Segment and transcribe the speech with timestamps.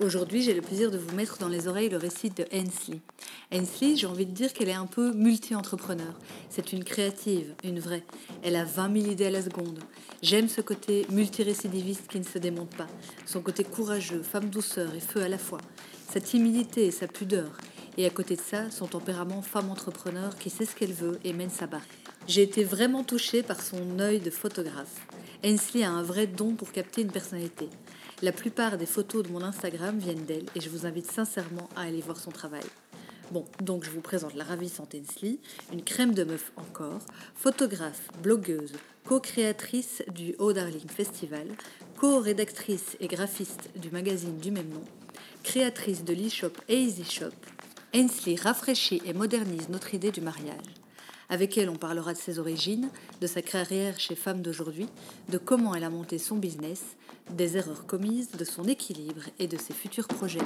[0.00, 3.00] Aujourd'hui, j'ai le plaisir de vous mettre dans les oreilles le récit de Hensley.
[3.52, 6.14] Hensley, j'ai envie de dire qu'elle est un peu multi-entrepreneur.
[6.50, 8.04] C'est une créative, une vraie.
[8.44, 9.80] Elle a 20 000 idées à la seconde.
[10.22, 12.86] J'aime ce côté multirécidiviste qui ne se démonte pas.
[13.26, 15.58] Son côté courageux, femme douceur et feu à la fois.
[16.12, 17.50] Sa timidité et sa pudeur.
[17.96, 21.32] Et à côté de ça, son tempérament femme entrepreneur qui sait ce qu'elle veut et
[21.32, 21.82] mène sa barre.
[22.28, 25.08] J'ai été vraiment touchée par son œil de photographe.
[25.44, 27.68] Hensley a un vrai don pour capter une personnalité.
[28.20, 31.82] La plupart des photos de mon Instagram viennent d'elle et je vous invite sincèrement à
[31.82, 32.64] aller voir son travail.
[33.30, 35.38] Bon, donc je vous présente la ravissante Hensley,
[35.72, 36.98] une crème de meuf encore,
[37.36, 38.72] photographe, blogueuse,
[39.04, 41.46] co-créatrice du Oh Darling Festival,
[41.96, 44.84] co-rédactrice et graphiste du magazine du même nom,
[45.44, 47.30] créatrice de l'e-shop Easy Shop.
[47.94, 50.74] Hensley rafraîchit et modernise notre idée du mariage.
[51.28, 52.88] Avec elle, on parlera de ses origines,
[53.20, 54.88] de sa carrière chez Femmes d'aujourd'hui,
[55.28, 56.96] de comment elle a monté son business,
[57.30, 60.40] des erreurs commises, de son équilibre et de ses futurs projets.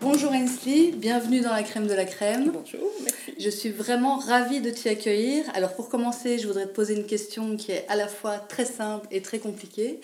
[0.00, 2.50] Bonjour Ainsley, bienvenue dans la crème de la crème.
[2.52, 3.34] Bonjour, merci.
[3.38, 5.44] Je suis vraiment ravie de t'y accueillir.
[5.54, 8.64] Alors pour commencer, je voudrais te poser une question qui est à la fois très
[8.64, 10.00] simple et très compliquée.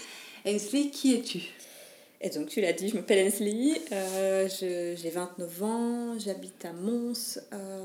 [0.46, 1.40] Ainsley, qui es-tu?
[2.20, 7.38] Et donc tu l'as dit, je m'appelle Ainsley, euh, j'ai 29 ans, j'habite à Mons,
[7.52, 7.84] euh,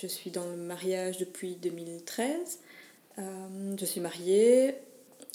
[0.00, 2.58] je suis dans le mariage depuis 2013.
[3.18, 3.22] Euh,
[3.78, 4.74] je suis mariée.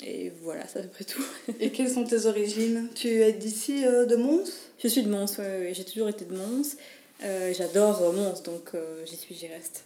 [0.05, 1.25] Et voilà, ça c'est tout.
[1.59, 2.87] Et quelles sont tes origines?
[2.95, 4.49] Tu es d'ici, euh, de Mons?
[4.81, 6.77] Je suis de Mons, oui, j'ai toujours été de Mons.
[7.23, 8.71] Euh, j'adore Mons, donc
[9.05, 9.83] j'y suis, j'y reste.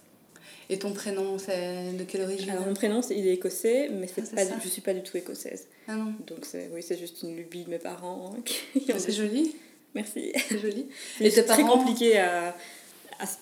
[0.70, 2.50] Et ton prénom, c'est de quelle origine?
[2.50, 5.16] Alors, mon prénom, il est écossais, mais c'est ah, pas, je suis pas du tout
[5.16, 5.66] écossaise.
[5.88, 8.34] Ah non Donc, oui, c'est juste une lubie de mes parents.
[8.98, 9.54] C'est joli.
[9.94, 10.32] Merci.
[10.48, 10.86] C'est joli.
[11.20, 12.56] Et c'est très compliqué à,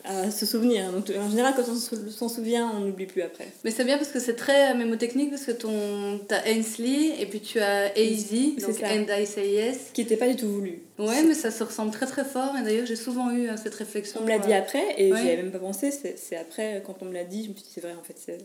[0.04, 0.90] à, se souvenir.
[0.92, 3.48] Donc, en général, quand on s'en souvient, on n'oublie plus après.
[3.64, 7.40] Mais c'est bien parce que c'est très mémotechnique parce que ton as Ainsley et puis
[7.40, 9.90] tu as Easy, donc And I Say Yes.
[9.92, 10.80] Qui n'était pas du tout voulu.
[10.98, 12.54] Ouais, mais ça se ressemble très très fort.
[12.60, 14.20] Et d'ailleurs, j'ai souvent eu euh, cette réflexion.
[14.20, 15.90] On me l'a dit après et j'y avais même pas pensé.
[15.90, 18.16] C'est après, quand on me l'a dit, je me suis dit, c'est vrai, en fait,
[18.16, 18.38] c'est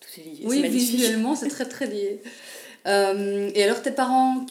[0.00, 0.44] tout est lié.
[0.44, 2.22] Oui, visuellement, c'est très très lié.
[2.86, 4.46] Euh, et alors, tes parents,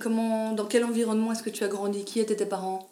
[0.00, 2.04] comment, dans quel environnement est-ce que tu as grandi?
[2.04, 2.88] Qui étaient tes parents?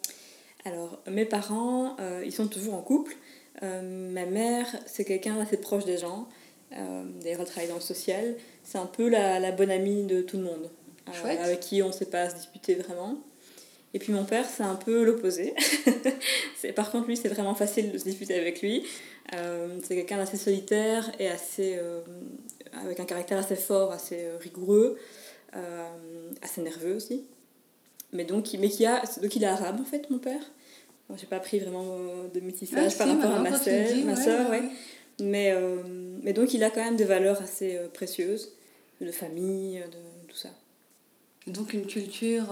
[0.65, 3.15] Alors, mes parents, euh, ils sont toujours en couple.
[3.63, 6.27] Euh, ma mère, c'est quelqu'un d'assez proche des gens.
[6.73, 8.35] Euh, d'ailleurs, elle travaille dans le social.
[8.63, 10.69] C'est un peu la, la, bonne amie de tout le monde.
[11.23, 13.19] avec qui on ne sait pas se disputer vraiment.
[13.93, 15.53] Et puis mon père, c'est un peu l'opposé.
[16.75, 18.87] par contre, lui, c'est vraiment facile de se disputer avec lui.
[19.31, 21.77] c'est quelqu'un d'assez solitaire et assez,
[22.71, 24.97] avec un caractère assez fort, assez rigoureux,
[26.41, 27.23] assez nerveux aussi
[28.13, 30.41] mais donc mais qui a donc il est arabe en fait mon père
[31.09, 34.15] bon, j'ai pas pris vraiment euh, de métissage ah, par rapport à ma soeur ma
[34.15, 34.63] soeur ouais,
[35.21, 35.77] mais euh,
[36.21, 38.53] mais donc il a quand même des valeurs assez euh, précieuses
[39.01, 40.49] de famille de tout ça
[41.47, 42.45] donc une culture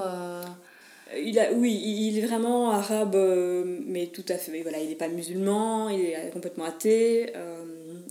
[1.14, 3.18] il a, oui, il est vraiment arabe,
[3.86, 4.62] mais tout à fait.
[4.62, 7.34] Voilà, il n'est pas musulman, il est complètement athée,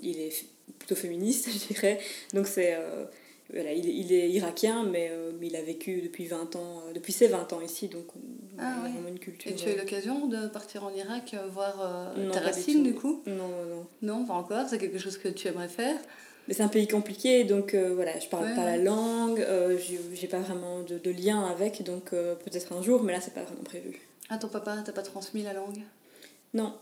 [0.03, 0.45] il est
[0.79, 1.99] plutôt féministe, je dirais.
[2.35, 2.77] Donc c'est
[3.53, 6.93] voilà, il, il, est irakien, mais, euh, mais, il a vécu depuis 20 ans, euh,
[6.93, 8.21] depuis ses 20 ans ici, donc on,
[8.59, 9.51] ah, a vraiment une culture.
[9.51, 13.23] Et tu as eu l'occasion de partir en Irak, euh, voir ta racine du coup?
[13.27, 13.87] Non, non.
[14.03, 15.97] Non, pas encore, c'est quelque chose que tu aimerais faire?
[16.49, 19.45] Mais c'est un pays compliqué, donc voilà, je parle pas la langue,
[20.15, 23.43] j'ai pas vraiment de, de, lien avec, donc peut-être un jour, mais là c'est pas
[23.43, 24.01] vraiment prévu.
[24.31, 25.81] Ah, ton papa t'as pas transmis la langue?
[26.55, 26.75] Non,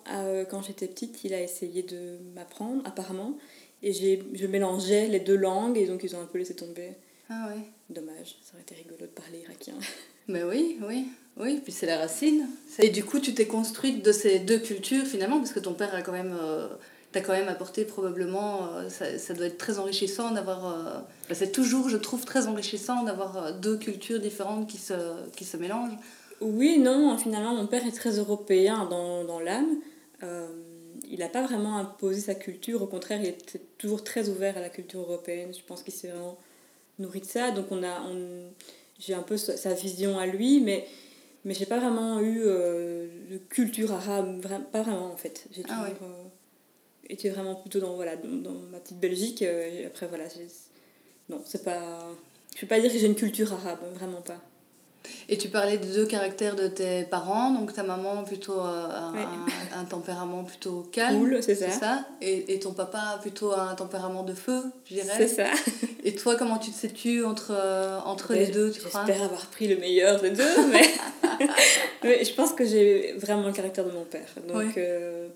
[0.49, 3.35] quand j'étais petite, il a essayé de m'apprendre, apparemment,
[3.83, 6.93] et je mélangeais les deux langues et donc ils ont un peu laissé tomber.
[7.31, 7.63] Ah ouais.
[7.91, 9.75] Dommage, ça aurait été rigolo de parler irakien.
[10.29, 11.07] Mais oui, oui,
[11.39, 12.47] oui, puis c'est la racine.
[12.79, 15.95] Et du coup, tu t'es construite de ces deux cultures finalement, parce que ton père
[15.95, 16.37] a quand même.
[16.39, 16.69] Euh,
[17.13, 18.75] t'as quand même apporté probablement.
[18.75, 20.67] Euh, ça, ça, doit être très enrichissant d'avoir.
[20.67, 21.01] Euh,
[21.33, 24.95] c'est toujours, je trouve, très enrichissant d'avoir deux cultures différentes qui se,
[25.35, 25.97] qui se mélangent.
[26.43, 29.79] Oui, non, finalement, mon père est très européen dans, dans l'âme
[31.19, 34.61] il n'a pas vraiment imposé sa culture, au contraire, il était toujours très ouvert à
[34.61, 35.53] la culture européenne.
[35.53, 36.39] Je pense qu'il s'est vraiment
[37.01, 37.51] nourri de ça.
[37.51, 38.53] Donc on a, on,
[39.01, 40.87] j'ai un peu sa vision à lui, mais,
[41.45, 45.49] mais j'ai pas vraiment eu euh, de culture arabe, pas vraiment en fait.
[45.51, 46.25] J'ai ah toujours euh,
[47.09, 49.43] été vraiment plutôt dans, voilà, dans, ma petite Belgique.
[49.43, 50.27] Euh, et après, voilà,
[51.29, 51.99] non, c'est pas.
[52.55, 54.41] Je peux pas dire que j'ai une culture arabe, vraiment pas.
[55.31, 59.47] Et tu parlais des deux caractères de tes parents, donc ta maman plutôt euh, un,
[59.79, 61.19] un, tempérament plutôt calme.
[61.19, 62.07] Cool, c'est ça.
[62.23, 65.15] Et, et, ton papa plutôt un tempérament de feu, je dirais.
[65.19, 65.49] C'est ça.
[66.05, 69.05] Et toi, comment tu te situes entre, euh, entre les deux, tu crois?
[69.07, 70.89] J'espère avoir pris le meilleur des deux, mais...
[72.03, 74.29] mais je pense que j'ai vraiment le caractère de mon père.
[74.49, 75.29] Donc, euh,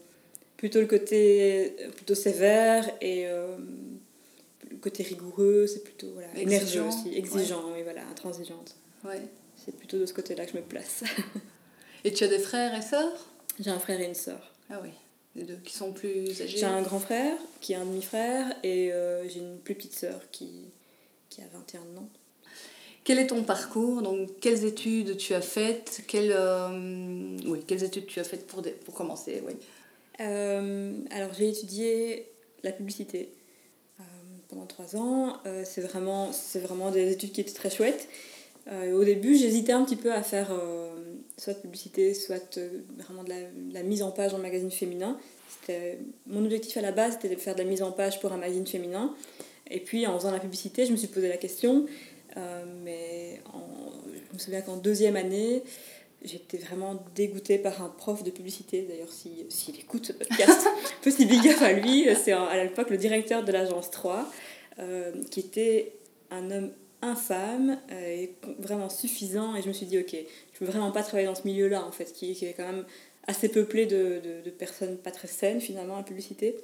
[0.57, 7.65] plutôt le côté plutôt sévère et le côté rigoureux, c'est plutôt voilà, énergieux aussi, exigeant,
[7.75, 8.77] oui, voilà, intransigeante.
[9.05, 9.21] Ouais
[9.65, 11.05] c'est plutôt de ce côté-là que je me place.
[12.05, 13.29] et tu as des frères et sœurs?
[13.61, 14.53] J'ai un frère et une sœur.
[14.71, 14.91] Ah oui,
[15.37, 18.93] les deux qui sont plus âgés J'ai un grand frère qui est un demi-frère et
[18.93, 20.71] euh, j'ai une plus petite sœur qui,
[21.29, 22.09] qui a 21 ans.
[23.05, 24.03] Quel est ton parcours?
[24.03, 26.03] Donc, quelles études tu as faites?
[26.07, 29.55] Quelles, euh, oui, quelles études tu as faites pour, pour commencer oui.
[30.21, 32.29] Euh, alors, j'ai étudié
[32.63, 33.33] la publicité
[34.49, 35.41] pendant trois ans.
[35.65, 38.07] c'est vraiment, vraiment des études qui étaient très chouettes.
[38.71, 40.91] Euh, au début, j'hésitais un petit peu à faire euh,
[41.37, 43.37] soit publicité, soit euh, vraiment de la,
[43.73, 45.19] la, mise en page en magazine féminin.
[46.27, 48.37] Mon objectif à la base, c'était de faire de la mise en page pour un
[48.37, 49.15] magazine féminin.
[49.71, 51.87] Et puis, en faisant la publicité, je me suis posé la question.
[52.85, 53.41] mais
[54.29, 55.63] je me souviens qu'en deuxième année,
[56.25, 58.87] j'étais vraiment dégoûtée par un prof de publicité.
[58.89, 60.67] D'ailleurs, s'il si, écoute ce podcast,
[61.03, 62.07] petit big up à lui.
[62.23, 64.29] C'est à l'époque le directeur de l'agence 3,
[65.31, 65.93] qui était
[66.33, 69.55] un homme infâme euh, et vraiment suffisant.
[69.57, 70.17] Et je me suis dit, ok,
[70.55, 72.85] je veux vraiment pas travailler dans ce milieu-là, en fait, qui, est quand même
[73.27, 76.57] assez peuplé de, de, personnes pas très saines, finalement, la publicité.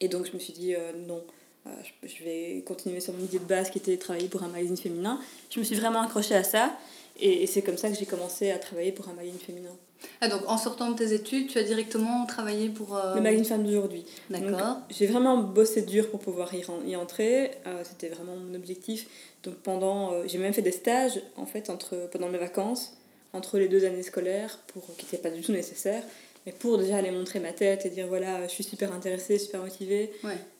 [0.00, 1.24] Et donc, je me suis dit, euh, non,
[1.66, 1.70] euh,
[2.02, 4.76] je, vais continuer sur mon idée de base qui était de travailler pour un magazine
[4.76, 5.20] féminin.
[5.50, 6.76] Je me suis vraiment accrochée à ça.
[7.18, 9.74] Et c'est comme ça que j'ai commencé à travailler pour un magazine féminin.
[10.20, 12.98] Ah, donc en sortant de tes études, tu as directement travaillé pour...
[13.14, 14.04] Le magazine Femme d'aujourd'hui.
[14.30, 14.78] D'accord.
[14.90, 17.52] J'ai vraiment bossé dur pour pouvoir y, y entrer.
[17.84, 19.06] C'était vraiment mon objectif.
[19.46, 22.94] Donc pendant, euh, j'ai même fait des stages en fait entre, pendant mes vacances,
[23.32, 26.02] entre les deux années scolaires, pour, qui n'étaient pas du tout nécessaires,
[26.44, 29.62] mais pour déjà aller montrer ma tête et dire voilà, je suis super intéressée, super
[29.62, 30.12] motivée.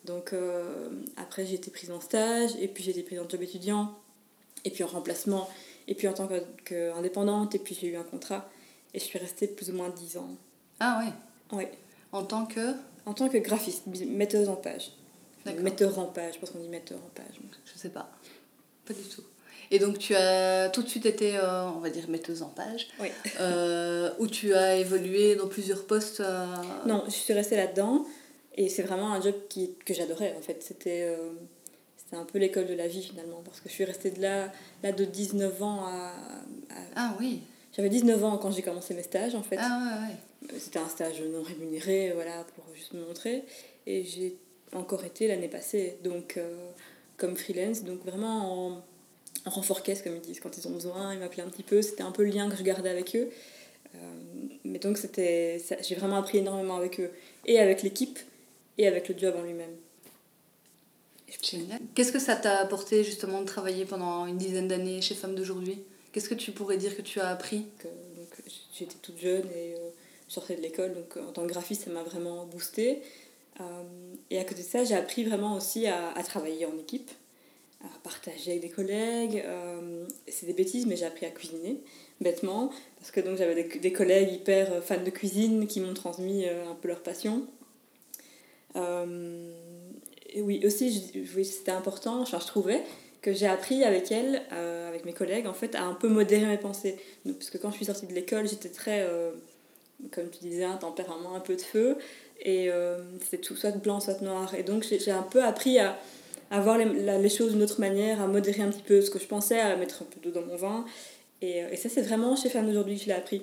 [0.05, 3.43] Donc euh, après j'ai été prise en stage, et puis j'ai été prise en job
[3.43, 3.93] étudiant,
[4.65, 5.51] et puis en remplacement,
[5.89, 6.29] et puis en tant
[6.65, 8.49] qu'indépendante, et puis j'ai eu un contrat,
[8.95, 10.31] et je suis restée plus ou moins 10 ans.
[10.81, 11.13] Ah ouais
[11.57, 11.65] Oui.
[12.13, 12.75] En tant que
[13.05, 14.93] En tant que graphiste, metteuse en page.
[15.55, 17.41] Metteur en page, je pense qu'on dit metteur en page.
[17.65, 18.11] Je sais pas.
[18.85, 19.23] Pas du tout.
[19.71, 22.89] Et donc tu as tout de suite été, euh, on va dire, metteuse en page.
[23.01, 23.09] Oui.
[23.41, 26.21] Euh, où tu as évolué dans plusieurs postes.
[26.21, 26.47] Euh,
[26.87, 28.05] non, je suis restée là-dedans.
[28.57, 30.63] Et c'est vraiment un job qui, que j'adorais en fait.
[30.63, 31.15] C'était
[31.97, 33.43] c'était un peu l'école de la vie finalement.
[33.45, 34.51] Parce que je suis restée de là,
[34.83, 36.13] là de 19 ans à.
[36.95, 37.43] Ah oui.
[37.77, 39.59] J'avais 19 ans quand j'ai commencé mes stages en fait.
[39.61, 40.59] Ah ouais, ouais.
[40.59, 43.45] C'était un stage non rémunéré, voilà, pour juste me montrer.
[43.87, 44.37] Et j'ai
[44.73, 45.99] encore été l'année passée.
[46.03, 46.39] Donc
[47.17, 48.83] comme freelance, donc vraiment en,
[49.45, 51.83] en renfort caisse, comme ils disent, quand ils ont besoin, ils m'appelaient un petit peu,
[51.83, 53.31] c'était un peu le lien que je gardais avec eux.
[53.95, 53.99] Euh,
[54.65, 57.11] mais donc c'était, j'ai vraiment appris énormément avec eux,
[57.47, 58.19] et avec l'équipe,
[58.79, 59.75] et avec le job en lui-même.
[61.95, 65.79] Qu'est-ce que ça t'a apporté justement de travailler pendant une dizaine d'années chez Femmes d'aujourd'hui?
[66.17, 67.67] Qu'est-ce que tu pourrais dire que tu as appris
[68.73, 69.91] J'étais toute jeune et euh,
[70.29, 73.03] je sortais de l'école, donc en tant que graphiste, ça m'a vraiment boosté.
[73.61, 73.65] Euh,
[74.31, 77.11] et à côté de ça, j'ai appris vraiment aussi à, travailler en équipe,
[77.85, 79.45] à partager avec des collègues.
[79.45, 81.83] Euh, c'est des bêtises, mais j'ai appris à cuisiner,
[82.23, 86.77] bêtement, parce que j'avais des, collègues hyper fans de cuisine qui m'ont transmis euh, un
[86.77, 87.47] peu leur passion.
[88.75, 91.13] et oui, aussi,
[91.45, 92.83] c'était important, enfin, je trouvais
[93.27, 94.43] que j'ai appris avec elle,
[94.89, 96.97] avec mes collègues, en fait, à un peu modérer mes pensées.
[97.25, 99.07] parce que quand je suis sortie de l'école, j'étais très,
[100.13, 101.99] comme tu disais, un tempérament un peu de feu.
[102.41, 104.55] Et euh, c'était tout soit blanc, soit noir.
[104.55, 105.99] Et donc j'ai un peu appris à,
[106.51, 109.27] à voir les, choses d'une autre manière, à modérer un petit peu ce que je
[109.27, 110.85] pensais, à mettre un peu d'eau dans mon vin.
[111.43, 113.43] Et, euh, ça, c'est vraiment chez Femmes d'aujourd'hui que je l'ai appris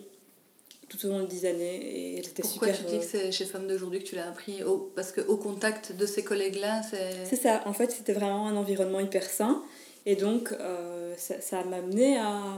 [0.98, 2.18] tout au long de dix années.
[2.18, 5.12] Et Pourquoi tu dis que c'est chez Femmes d'aujourd'hui que tu l'as appris au, Parce
[5.12, 7.26] qu'au contact de ces collègues-là, c'est...
[7.26, 7.62] C'est ça.
[7.66, 9.64] En fait, c'était vraiment un environnement hyper sain.
[10.06, 12.58] Et donc, euh, ça m'a amené à,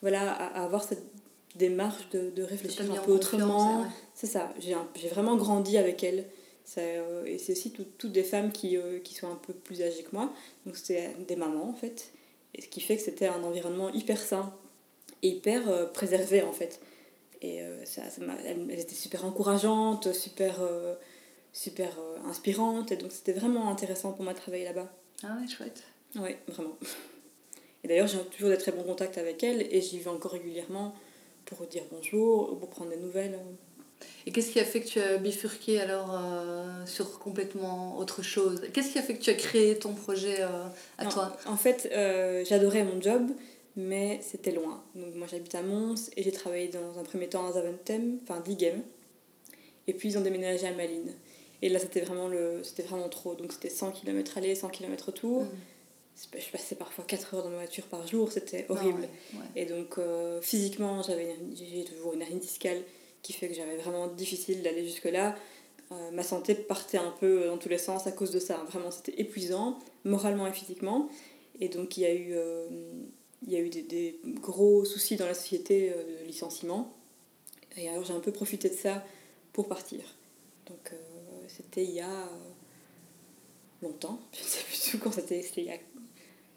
[0.00, 1.02] voilà, à, avoir cette
[1.56, 3.84] démarche de, de réfléchir un peu autrement.
[4.14, 6.24] C'est ça, j'ai vraiment grandi avec elle.
[6.76, 10.02] Euh, et c'est aussi toutes des femmes qui, euh, qui sont un peu plus âgées
[10.02, 10.32] que moi.
[10.66, 12.12] Donc c'était des mamans en fait.
[12.54, 14.52] Et ce qui fait que c'était un environnement hyper sain
[15.22, 16.80] et hyper euh, préservé en fait.
[17.40, 20.60] Et ça, ça elle, était super encourageante, super,
[21.52, 22.90] super inspirante.
[22.90, 24.90] Et donc c'était vraiment intéressant pour moi de travailler là-bas.
[25.22, 25.82] Ah ouais, chouette.
[26.16, 26.76] Oui, vraiment.
[27.84, 30.94] Et d'ailleurs, j'ai toujours des très bons contacts avec elle et j'y vais encore régulièrement
[31.44, 33.38] pour dire bonjour, pour prendre des nouvelles.
[34.26, 38.62] Et qu'est-ce qui a fait que tu as bifurqué alors euh, sur complètement autre chose?
[38.72, 40.66] Qu'est-ce qui a fait que tu as créé ton projet euh,
[40.98, 41.36] à toi?
[41.46, 43.30] En fait, euh, j'adorais mon job,
[43.76, 44.82] mais c'était loin.
[44.94, 48.40] Donc moi j'habite à Mons et j'ai travaillé dans un premier temps à Zaventem, enfin
[48.40, 48.82] Digem.
[49.86, 51.14] Et puis ils ont déménagé à Malines.
[51.62, 53.34] Et là c'était vraiment, le, c'était vraiment trop.
[53.34, 55.42] Donc c'était 100 km aller, 100 km retour.
[55.42, 55.48] Mm.
[56.34, 59.08] Je passais parfois 4 heures dans ma voiture par jour, c'était horrible.
[59.08, 59.62] Ah ouais, ouais.
[59.62, 60.00] Et donc
[60.42, 62.82] physiquement, j'avais j'ai toujours une hernie discale
[63.22, 65.36] qui fait que j'avais vraiment difficile d'aller jusque-là.
[65.90, 68.56] Euh, ma santé partait un peu dans tous les sens à cause de ça.
[68.68, 71.08] Vraiment, c'était épuisant, moralement et physiquement.
[71.60, 72.68] Et donc, il y a eu, euh,
[73.46, 76.94] il y a eu des, des gros soucis dans la société euh, de licenciement.
[77.76, 79.04] Et alors, j'ai un peu profité de ça
[79.52, 80.00] pour partir.
[80.66, 80.96] Donc, euh,
[81.48, 82.26] c'était il y a euh,
[83.82, 84.18] longtemps.
[84.32, 85.42] Je ne sais plus tout quand c'était.
[85.42, 85.78] c'était il y a-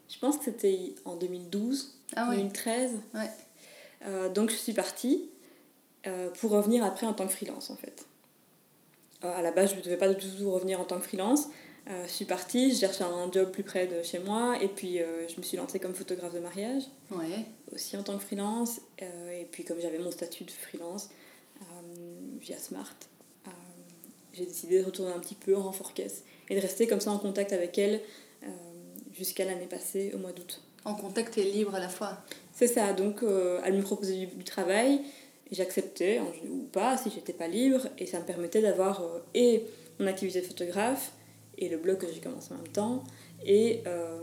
[0.08, 2.36] Je pense que c'était en 2012, Ah ouais.
[2.36, 2.92] 2013.
[3.14, 3.30] Ouais.
[4.04, 5.30] Euh, donc je suis partie
[6.08, 8.04] euh, pour revenir après en tant que freelance en fait.
[9.22, 11.46] À la base, je ne devais pas du tout revenir en tant que freelance.
[11.88, 15.00] Euh, je suis partie, je cherchais un job plus près de chez moi et puis
[15.00, 17.44] euh, je me suis lancée comme photographe de mariage, Ouais.
[17.74, 18.80] aussi en tant que freelance.
[19.02, 21.08] Euh, et puis comme j'avais mon statut de freelance
[22.40, 22.94] via Smart,
[24.32, 27.10] j'ai décidé de retourner un petit peu en renfort caisse et de rester comme ça
[27.12, 28.00] en contact avec elle
[29.12, 30.60] jusqu'à l'année passée, au mois d'août.
[30.84, 32.18] En contact et libre à la fois.
[32.52, 33.22] C'est ça, donc
[33.64, 35.02] elle me proposait du, du travail,
[35.50, 36.20] et j'acceptais
[36.50, 39.02] ou pas si j'étais pas libre, et ça me permettait d'avoir
[39.34, 39.64] et
[40.00, 41.12] mon activité de photographe,
[41.64, 43.04] et le blog que j'ai commencé en même temps,
[43.44, 44.20] et euh,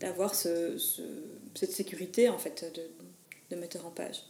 [0.00, 1.02] d'avoir ce, ce-
[1.54, 4.22] cette sécurité en fait de, de metteur en page.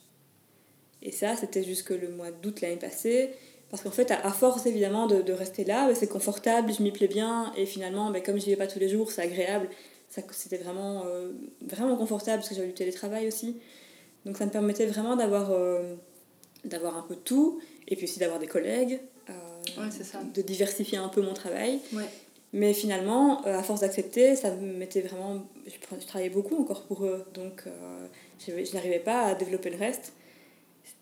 [1.03, 3.31] Et ça, c'était jusque le mois d'août l'année passée,
[3.71, 6.83] parce qu'en fait, à, à force évidemment de, de rester là, bah, c'est confortable, je
[6.83, 9.23] m'y plais bien, et finalement, bah, comme je n'y vais pas tous les jours, c'est
[9.23, 9.69] agréable,
[10.31, 13.57] c'était vraiment, euh, vraiment confortable parce que j'avais du télétravail aussi.
[14.25, 15.97] Donc ça me permettait vraiment d'avoir euh,
[16.64, 19.33] d'avoir un peu tout et puis aussi d'avoir des collègues, euh,
[19.76, 20.23] Ouais, c'est ça.
[20.23, 21.81] de diversifier un peu mon travail.
[21.93, 22.09] Ouais.
[22.54, 25.44] Mais finalement, euh, à force d'accepter, ça me mettait vraiment.
[25.66, 28.06] Je, travaillais beaucoup encore pour eux, donc euh,
[28.38, 30.12] je, n'arrivais pas à développer le reste.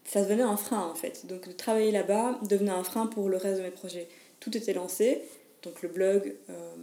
[0.05, 1.27] Ça devenait un frein en fait.
[1.27, 4.09] Donc de travailler là-bas devenait un frein pour le reste de mes projets.
[4.41, 5.21] Tout était lancé,
[5.63, 6.75] donc le blog, euh,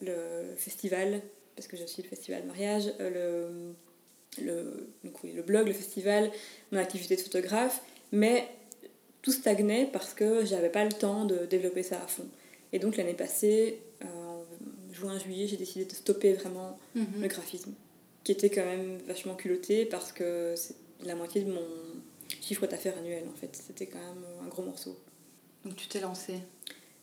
[0.00, 1.20] le festival,
[1.56, 3.74] parce que j'ai aussi le festival mariage, le,
[4.40, 6.30] le, le blog, le festival,
[6.70, 8.46] mon activité de photographe, mais
[9.22, 12.28] tout stagnait parce que j'avais pas le temps de développer ça à fond.
[12.72, 14.44] Et donc l'année passée, en
[14.92, 17.06] juin-juillet, j'ai décidé de stopper vraiment Mhm.
[17.22, 17.72] le graphisme,
[18.24, 21.66] qui était quand même vachement culotté parce que c'est la moitié de mon
[22.40, 23.54] chiffre d'affaires annuel en fait.
[23.66, 24.96] C'était quand même un gros morceau.
[25.64, 26.34] Donc tu t'es lancé.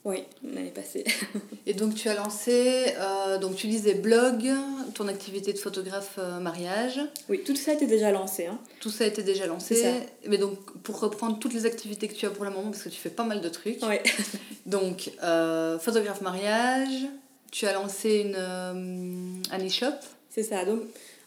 [0.06, 1.03] Oui, l'année passée.
[1.65, 4.50] Et donc tu as lancé, euh, donc tu disais blog,
[4.96, 8.46] ton activité de photographe euh, mariage, oui, tout ça était déjà lancé.
[8.46, 8.58] Hein.
[8.79, 9.84] tout ça été déjà lancé.
[10.27, 12.89] Mais donc pour reprendre toutes les activités que tu as pour le moment, parce que
[12.89, 13.84] tu fais pas mal de trucs.
[13.84, 14.01] Ouais.
[14.65, 17.08] Donc euh, photographe mariage,
[17.51, 19.96] tu as lancé une, un e-shop.
[20.29, 20.63] C'est ça.
[20.63, 20.82] Donc,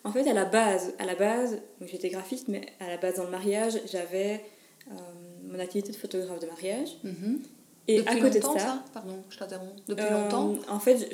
[0.05, 3.25] en fait, à la base, à la base, j'étais graphiste, mais à la base dans
[3.25, 4.45] le mariage, j'avais
[5.43, 6.91] mon activité de photographe de mariage.
[7.03, 7.41] Mhm.
[7.89, 9.83] Et Depuis à côté de ça, ça Pardon, je t'interromps.
[9.89, 11.09] Depuis euh, longtemps En fait,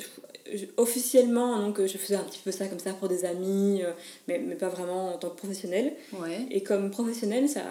[0.47, 3.81] je- je- officiellement, donc je faisais un petit peu ça comme ça pour des amis,
[3.83, 3.91] euh,
[4.27, 5.95] mais, mais pas vraiment en tant que professionnel.
[6.13, 6.45] Ouais.
[6.51, 7.61] Et comme professionnel, ça,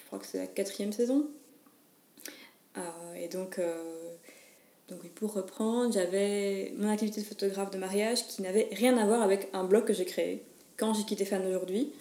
[0.00, 1.26] je crois que c'est la quatrième saison.
[2.78, 2.80] Euh,
[3.16, 3.82] et donc, euh,
[4.88, 9.06] donc oui, pour reprendre, j'avais mon activité de photographe de mariage qui n'avait rien à
[9.06, 10.42] voir avec un blog que j'ai créé
[10.76, 11.92] quand j'ai quitté Fan aujourd'hui.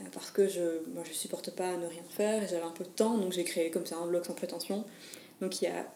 [0.00, 0.60] euh, Parce que je
[0.94, 3.44] moi, je supporte pas ne rien faire et j'avais un peu de temps, donc j'ai
[3.44, 4.84] créé comme ça un blog sans prétention.
[5.40, 5.86] Donc il y a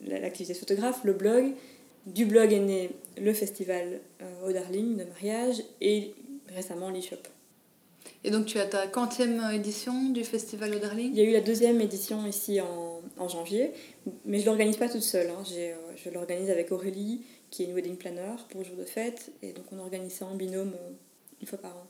[0.00, 1.52] la- l'activité photographe, le blog.
[2.06, 6.14] Du blog est né le festival euh, au Darling de mariage et
[6.48, 7.16] récemment l'e-shop.
[8.22, 11.10] Et donc tu as ta quantième édition du festival au Darling?
[11.12, 13.72] Il y a eu la deuxième édition ici en, en janvier,
[14.24, 15.30] mais je l'organise pas toute seule.
[15.30, 15.42] hein.
[15.52, 19.32] Euh, je l'organise avec Aurélie, qui est une wedding planner pour le jour de fête,
[19.42, 20.90] et donc on organise ça en binôme euh,
[21.40, 21.86] une fois par an.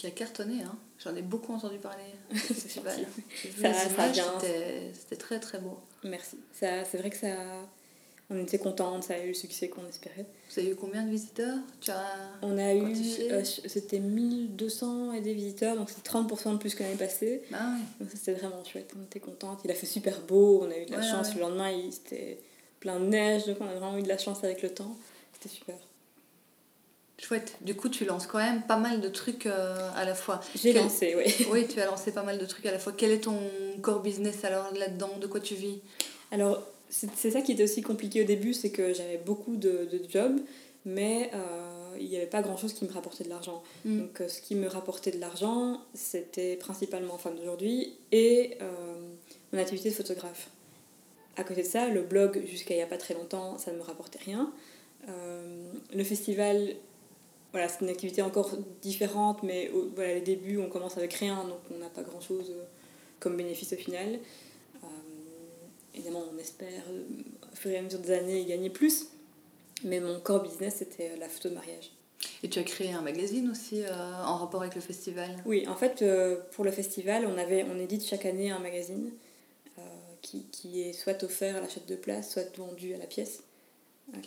[0.00, 0.74] Qui a cartonné, hein.
[1.04, 2.04] J'en ai beaucoup entendu parler
[2.34, 3.06] festival.
[3.60, 5.76] Ça- ça c'était- très très beau.
[6.04, 6.38] Merci.
[6.52, 7.34] C'est vrai que ça,
[8.30, 10.24] on était contente, ça a eu le succès qu'on espérait.
[10.50, 11.58] Vous avez eu combien de visiteurs?
[11.82, 12.02] Tu as...
[12.40, 12.94] On a eu,
[13.30, 17.42] euh, c'était 1200 et des visiteurs, donc c'est 30% de plus que l'année passée.
[17.52, 17.82] Ah ouais.
[18.06, 19.60] Donc c'était vraiment chouette, on était contente.
[19.64, 21.28] Il a fait super beau, on a eu de la Ouais, chance.
[21.28, 21.34] ouais.
[21.34, 22.38] Le lendemain, il, c'était
[22.80, 24.96] plein de neige, donc on a vraiment eu de la chance avec le temps.
[25.34, 25.76] C'était super.
[27.20, 27.56] Chouette.
[27.60, 30.40] Du coup, tu lances quand même pas mal de trucs euh, à la fois.
[30.54, 31.46] J'ai Quel- lancé, oui.
[31.50, 32.92] Oui, tu as lancé pas mal de trucs à la fois.
[32.96, 33.38] Quel est ton
[33.82, 35.10] core business alors là-dedans?
[35.20, 35.80] De quoi tu vis?
[36.32, 40.00] Alors, c'est ça qui était aussi compliqué au début, c'est que j'avais beaucoup de, de
[40.08, 40.40] jobs,
[40.84, 43.62] mais euh, il n'y avait pas grand-chose qui me rapportait de l'argent.
[43.84, 43.98] Mm.
[44.00, 48.72] Donc, euh, ce qui me rapportait de l'argent, c'était principalement Femme d'aujourd'hui et euh,
[49.52, 50.48] mon activité de photographe.
[51.36, 53.76] À côté de ça, le blog, jusqu'à il n'y a pas très longtemps, ça ne
[53.76, 54.50] me rapportait rien.
[55.94, 56.74] Le festival,
[57.52, 61.44] voilà, c'est une activité encore différente, mais au, voilà, les débuts, on commence avec rien,
[61.44, 62.64] donc on n'a pas grand-chose euh,
[63.18, 64.20] comme bénéfice au final.
[64.84, 64.86] Euh,
[65.94, 66.82] évidemment, on espère,
[67.52, 69.08] au fur et à mesure des années, gagner plus.
[69.82, 71.90] Mais mon core business, c'était la photo de mariage.
[72.42, 75.42] Et tu as créé un magazine aussi en rapport avec le festival?
[75.46, 76.04] Oui, en fait,
[76.52, 79.10] pour le festival, on, avait, on édite chaque année un magazine
[80.20, 83.42] qui, qui, est soit offert à l'achat de place, soit vendu à la pièce.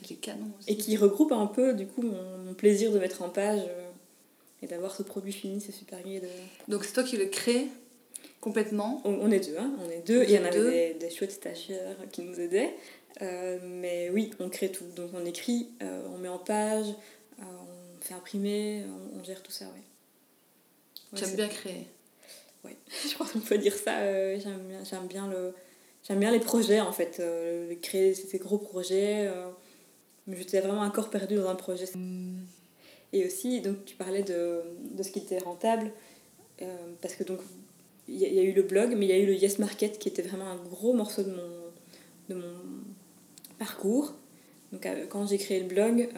[0.01, 0.71] Qui est canon aussi.
[0.71, 3.89] Et qui regroupe un peu, du coup, mon, plaisir de mettre en page euh,
[4.61, 6.19] et d'avoir ce produit fini, c'est super gai.
[6.19, 6.27] De...
[6.67, 7.67] Donc c'est toi qui le crée
[8.39, 10.23] complètement On, est deux, hein, on est deux.
[10.23, 12.75] et on avait des, des, chouettes stagiaires qui nous aidaient.
[13.21, 14.85] Euh, mais oui, on crée tout.
[14.95, 16.87] Donc on écrit, euh, on met en page,
[17.39, 18.83] on fait imprimer,
[19.17, 19.71] on, gère tout ça, ouais.
[19.71, 21.87] ouais J'aime bien créer.
[22.65, 22.71] Oui,
[23.07, 24.37] je crois qu'on peut dire ça.
[24.37, 25.53] J'aime bien, bien le
[26.07, 29.27] j'aime bien les projets en fait, euh, créer ces gros projets.
[29.27, 29.47] Euh,
[30.31, 31.85] j'étais vraiment un corps perdu dans un projet.
[33.11, 34.61] Et aussi, donc tu parlais de,
[34.91, 35.91] de ce qui était rentable,
[36.61, 36.65] euh,
[37.01, 37.39] parce que donc
[38.07, 40.09] il y, a eu le blog, mais il y a eu le Yes Market qui
[40.09, 41.49] était vraiment un gros morceau de mon,
[42.29, 42.53] de mon
[43.57, 44.13] parcours.
[44.73, 46.09] Donc quand j'ai créé le blog,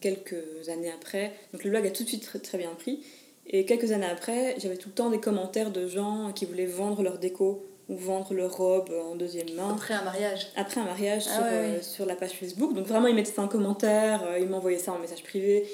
[0.00, 3.04] quelques années après, donc le blog a tout de suite très, très bien pris.
[3.46, 7.02] Et quelques années après, j'avais tout le temps des commentaires de gens qui voulaient vendre
[7.02, 9.70] leur déco ou vendre leur robe en deuxième main.
[9.70, 12.74] Après un mariage Après un mariage ah sur, euh, sur, la page Facebook.
[12.74, 15.68] Donc vraiment, ils mettaient ça en commentaire, euh, ils m'envoyaient ça en message privé.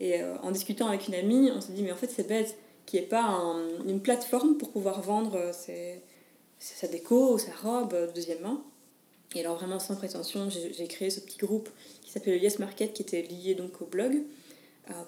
[0.00, 2.56] Et euh, en discutant avec une amie, on s'est dit, mais en fait, c'est bête
[2.84, 3.24] qu'il n'y ait pas
[3.86, 6.00] une plateforme pour pouvoir vendre ses,
[6.58, 8.62] sa déco ou sa robe deuxième main.
[9.34, 11.68] Et alors vraiment, sans prétention, j'ai créé ce petit groupe
[12.02, 14.22] qui s'appelle le Yes Market, qui était lié donc au blog,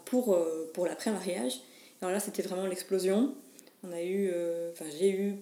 [0.06, 0.36] pour,
[0.74, 1.60] pour l'après-mariage.
[2.02, 3.32] Alors là, c'était vraiment l'explosion.
[3.84, 4.32] On a eu,
[4.72, 5.36] enfin j'ai eu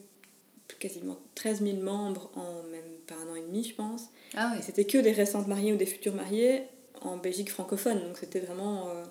[0.74, 4.06] quasiment 13 000 membres en même pas un an et demi, je pense.
[4.34, 4.58] Ah oui.
[4.58, 6.64] Et c'était que des récentes mariées ou des futures mariées
[7.02, 8.00] en Belgique francophone.
[8.00, 8.88] Donc c'était vraiment.
[8.88, 9.04] Euh,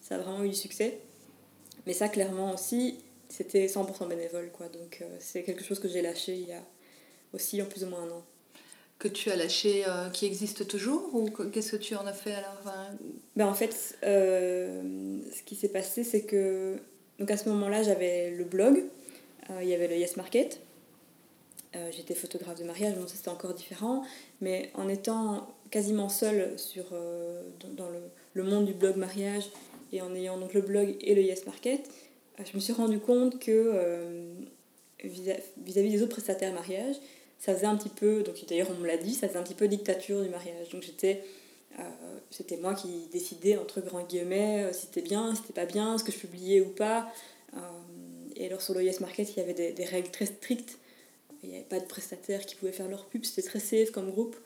[0.00, 0.98] ça a vraiment eu du succès.
[1.86, 4.50] Mais ça, clairement aussi, c'était 100% bénévole.
[4.52, 4.68] Quoi.
[4.68, 6.62] Donc euh, c'est quelque chose que j'ai lâché il y a
[7.32, 8.24] aussi en plus ou moins un an.
[8.98, 12.34] Que tu as lâché, euh, qui existe toujours Ou qu'est-ce que tu en as fait
[12.34, 12.74] alors
[13.36, 16.76] ben, En fait, ce qui s'est passé, c'est que.
[17.20, 18.84] Donc à ce moment-là, j'avais le blog,
[19.60, 20.60] il y avait le Yes Market.
[21.76, 24.02] Euh, j'étais photographe de mariage, donc c'était encore différent.
[24.40, 27.42] Mais en étant quasiment seule sur, euh,
[27.76, 28.00] dans, le,
[28.32, 29.50] le, monde du blog mariage
[29.92, 31.90] et en ayant donc le blog et le Yes Market,
[32.40, 34.24] euh, je me suis rendu compte que
[35.04, 36.96] vis-à-vis des autres prestataires mariage,
[37.38, 39.54] ça faisait un petit peu, donc d'ailleurs on me l'a dit, ça faisait un petit
[39.54, 40.70] peu dictature du mariage.
[40.70, 41.22] Donc j'étais,
[42.30, 46.04] c'était moi qui décidais entre grands guillemets si c'était bien, si c'était pas bien, ce
[46.04, 47.12] que je publiais ou pas.
[48.34, 50.78] et alors sur le Yes Market, il y avait des, des règles très strictes
[51.42, 54.10] il n'y avait pas de prestataires qui pouvaient faire leur pub, c'était très safe comme
[54.10, 54.36] groupe.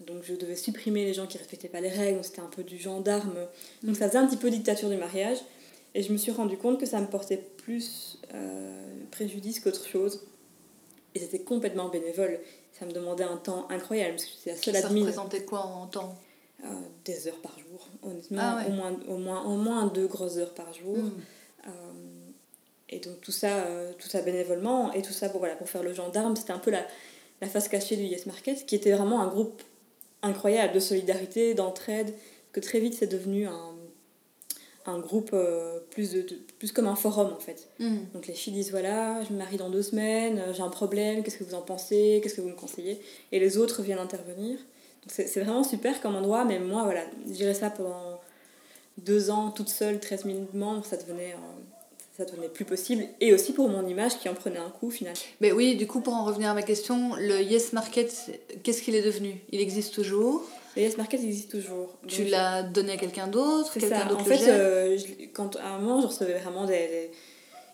[0.00, 2.64] Donc je devais supprimer les gens qui ne respectaient pas les règles, c'était un peu
[2.64, 3.36] du gendarme.
[3.82, 5.38] Donc ça faisait un petit peu dictature du mariage.
[5.94, 10.26] Et je me suis rendu compte que ça me portait plus euh, préjudice qu'autre chose.
[11.14, 12.40] Et c'était complètement bénévole.
[12.72, 15.00] Ça me demandait un temps incroyable, parce que j'étais la seule ça admin.
[15.00, 16.18] Ça représentait quoi en temps?
[16.64, 16.66] Euh,
[17.04, 18.40] Des heures par jour, honnêtement.
[18.40, 20.96] Ah au, moins, au, moins, au moins deux grosses heures par jour.
[20.96, 21.12] Hmm.
[21.66, 21.70] Euh,
[22.90, 25.82] et donc tout ça, euh, tout ça bénévolement, et tout ça pour, voilà, pour faire
[25.82, 26.86] le gendarme, c'était un peu la,
[27.40, 29.62] la face cachée du Yes Market, qui était vraiment un groupe
[30.22, 32.14] incroyable de solidarité, d'entraide,
[32.52, 33.74] que très vite c'est devenu un,
[34.86, 36.26] un groupe euh, plus, de,
[36.58, 37.68] plus comme un forum en fait.
[37.78, 37.96] Mm.
[38.12, 41.22] Donc les filles disent voilà, je me marie dans deux semaines, euh, j'ai un problème,
[41.22, 43.00] qu'est-ce que vous en pensez, qu'est-ce que vous me conseillez?
[43.32, 44.58] Et les autres viennent intervenir.
[44.58, 48.20] Donc c'est vraiment super comme endroit, mais moi voilà, gérer ça pendant
[48.98, 51.34] deux ans toute seule, 13 000 membres, ça devenait
[52.16, 53.04] ça devenait plus possible.
[53.20, 55.14] Et aussi pour mon image qui en prenait un coup final.
[55.40, 58.94] Mais oui, du coup, pour en revenir à ma question, le Yes Market, qu'est-ce qu'il
[58.94, 59.40] est devenu?
[59.50, 60.44] Il existe toujours?
[60.76, 61.96] Le Yes Market existe toujours.
[62.06, 64.96] Tu l'as donné à quelqu'un d'autre Quelqu'un d'autre En fait, euh,
[65.32, 67.10] quand, à un moment, je recevais vraiment des,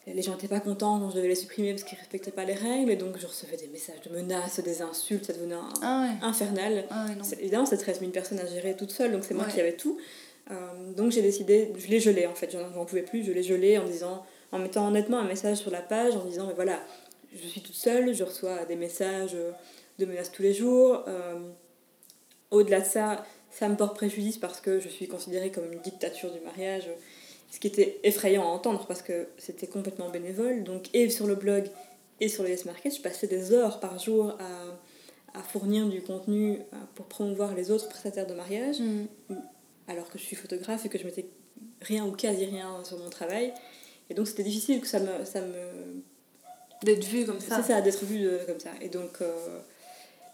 [0.07, 2.45] Les gens n'étaient pas contents quand je devais les supprimer parce qu'ils ne respectaient pas
[2.45, 2.91] les règles.
[2.91, 5.27] Et donc, je recevais des messages de menaces, des insultes.
[5.27, 6.87] Ça devenait ah infernal.
[6.89, 7.05] Ah
[7.39, 9.13] évidemment, c'est 13 000 personnes à gérer toute seule.
[9.13, 9.99] Donc, c'est moi qui avais tout.
[10.51, 13.79] Euh, donc j'ai décidé, je l'ai gelé en fait, j'en pouvais plus, je l'ai gelé
[13.79, 16.81] en disant, en mettant honnêtement un message sur la page en disant, mais voilà,
[17.33, 19.37] je suis toute seule, je reçois des messages
[19.99, 21.05] de menaces tous les jours.
[21.09, 21.39] Euh,
[22.51, 26.33] au-delà de ça, ça me porte préjudice parce que je suis considérée comme une dictature
[26.33, 26.89] du mariage,
[27.51, 30.65] ce qui était effrayant à entendre parce que c'était complètement bénévole.
[30.65, 31.69] Donc, et sur le blog
[32.21, 36.03] et sur le Yes Market, je passais des heures par jour à, à fournir du
[36.03, 38.81] contenu euh, pour promouvoir les autres prestataires de mariage.
[38.81, 39.37] Mm
[39.91, 41.27] alors que je suis photographe et que je mettais
[41.83, 43.53] rien ou quasi rien sur mon travail.
[44.11, 45.55] Et donc c'était difficile que ça me, ça me
[46.83, 47.57] D'être vu comme ça.
[47.63, 48.71] C'est ça, d'être vu de- comme ça.
[48.81, 49.59] Et donc, euh,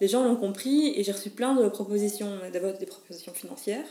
[0.01, 3.85] les gens l'ont compris et j'ai reçu plein de propositions, d'abord des propositions financières.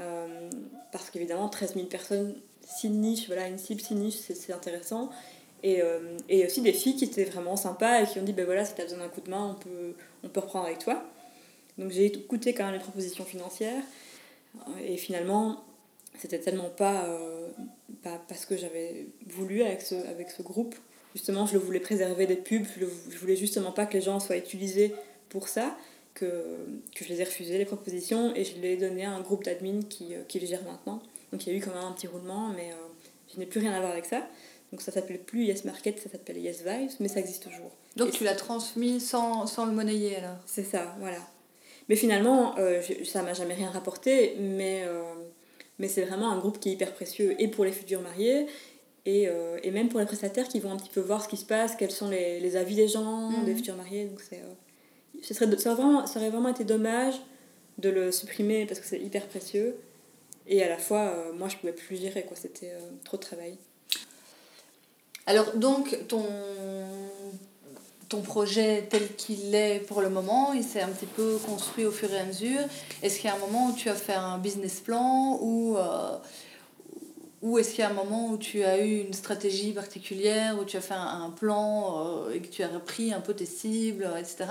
[0.00, 0.50] euh,
[0.92, 2.34] parce qu'évidemment, 13 000 personnes,
[2.66, 5.10] 6 niches, voilà, une cible, 6 niches, c'est intéressant.
[5.62, 8.44] Et, euh, et aussi des filles qui étaient vraiment sympas et qui ont dit ben
[8.46, 9.94] voilà, si tu as besoin d'un coup de main, on peut,
[10.24, 11.02] on peut reprendre avec toi.
[11.78, 13.82] Donc j'ai écouté quand même les propositions financières.
[14.86, 15.64] Et finalement,
[16.18, 17.48] c'était tellement pas, euh,
[18.02, 20.74] pas, pas ce que j'avais voulu avec ce, avec ce groupe.
[21.14, 24.00] Justement, je le voulais préserver des pubs, je, le- je voulais justement pas que les
[24.02, 24.94] gens soient utilisés
[25.28, 25.76] pour ça,
[26.14, 26.26] que,
[26.94, 29.44] que je les ai refusé les propositions et je les ai donné à un groupe
[29.44, 31.00] d'admin qui, euh, qui les gère maintenant.
[31.32, 32.76] Donc il y a eu quand même un petit roulement, mais euh,
[33.32, 34.26] je n'ai plus rien à voir avec ça.
[34.72, 37.70] Donc ça s'appelle plus Yes Market, ça s'appelle Yes Vibes, mais ça existe toujours.
[37.96, 40.36] Donc Et tu l'as transmis sans, sans le monnayer alors?
[40.46, 41.18] C'est ça, voilà.
[41.88, 44.82] Mais finalement, euh, je- ça m'a jamais rien rapporté, mais,
[45.80, 48.46] mais c'est vraiment un groupe qui est hyper précieux, et pour les futurs mariés,
[49.06, 51.36] et, euh, et même pour les prestataires qui vont un petit peu voir ce qui
[51.38, 53.44] se passe, quels sont les, les avis des gens, Mhm.
[53.46, 54.04] des futurs mariés.
[54.04, 57.14] Donc c'est, euh, ce serait, ça, aurait vraiment, ça aurait vraiment été dommage
[57.78, 59.74] de le supprimer parce que c'est hyper précieux.
[60.46, 62.36] Et à la fois, euh, moi, je pouvais plus gérer, quoi.
[62.36, 62.72] C'était
[63.04, 63.56] trop de travail.
[65.26, 66.24] Alors donc ton,
[68.10, 71.92] ton projet tel qu'il est pour le moment, il s'est un petit peu construit au
[71.92, 72.60] fur et à mesure.
[73.02, 76.18] Est-ce qu'il y a un moment où tu as fait un business plan ou, euh,
[77.40, 80.64] ou est-ce qu'il y a un moment où tu as eu une stratégie particulière, où
[80.64, 84.10] tu as fait un, plan euh, et que tu as repris un peu tes cibles,
[84.18, 84.46] etc.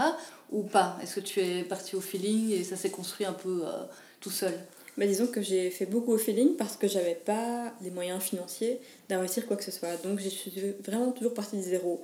[0.52, 0.98] Ou pas?
[1.04, 3.84] Est-ce que tu es parti au feeling et ça s'est construit un peu euh,
[4.22, 4.54] tout seul?
[4.98, 8.80] Bah, disons que j'ai fait beaucoup au feeling parce que j'avais pas les moyens financiers
[9.10, 9.98] d'investir quoi que ce soit.
[10.02, 10.54] Donc je suis
[10.86, 12.02] vraiment toujours partie de zéro.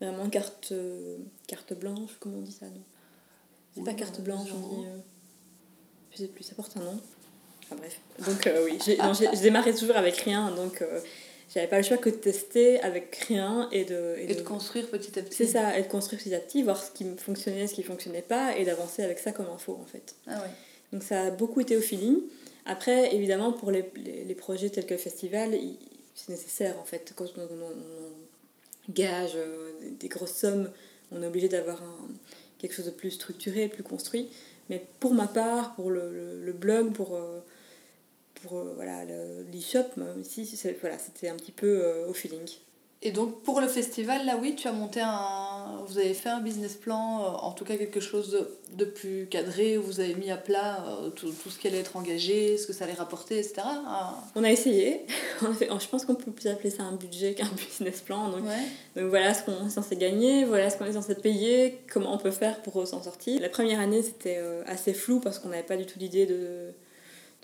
[0.00, 2.82] Vraiment carte, euh, carte blanche, comment on dit ça non
[3.74, 4.86] C'est Oui, pas carte euh, blanche, on dit.
[4.86, 4.98] euh,
[6.12, 7.00] je sais plus, ça porte un nom.
[7.64, 7.98] Enfin bref.
[8.26, 10.50] Donc oui, j'ai non, j'ai- je démarrais toujours avec rien.
[10.54, 10.84] Donc
[11.52, 14.14] j'avais pas le choix que de tester avec rien et de.
[14.18, 16.82] Et de construire petit à petit C'est ça, et de construire petit à petit, voir
[16.82, 20.14] ce qui fonctionnait, ce qui fonctionnait pas, et d'avancer avec ça comme info en fait.
[20.26, 20.50] Ah ouais.
[20.92, 22.18] Donc ça a beaucoup été au feeling.
[22.66, 25.56] Après, évidemment, pour les, les, les projets tels que le festival,
[26.14, 27.12] c'est nécessaire en fait.
[27.16, 28.25] Quand on, on- on
[28.90, 30.70] gage euh, des, grosses sommes,
[31.12, 31.82] on est obligé d'avoir
[32.58, 34.28] quelque chose de plus structuré, plus construit.
[34.70, 36.10] Mais pour ma part, pour le,
[36.44, 37.40] le, blog, pour, euh,
[38.42, 42.48] pour euh, voilà, le- l'e-shop, c'est- voilà, c'était un petit peu au feeling.
[43.06, 45.76] Et donc pour le festival, là oui, tu as monté un...
[45.86, 49.28] Vous avez fait un business plan, euh, en tout cas quelque chose de, de plus
[49.30, 52.58] cadré, où vous avez mis à plat euh, tout, tout ce qui allait être engagé,
[52.58, 53.62] ce que ça allait rapporter, etc.
[54.34, 55.02] On a essayé.
[55.42, 58.28] On a fait- je pense qu'on peut plus appeler ça un budget qu'un business plan.
[58.30, 59.00] Donc ouais.
[59.00, 62.18] Donc voilà ce qu'on est censé gagner, voilà ce qu'on est censé payer, comment on
[62.18, 63.40] peut faire pour s'en sortir.
[63.40, 66.72] La première année c'était euh, assez flou parce qu'on n'avait pas du tout d'idée de,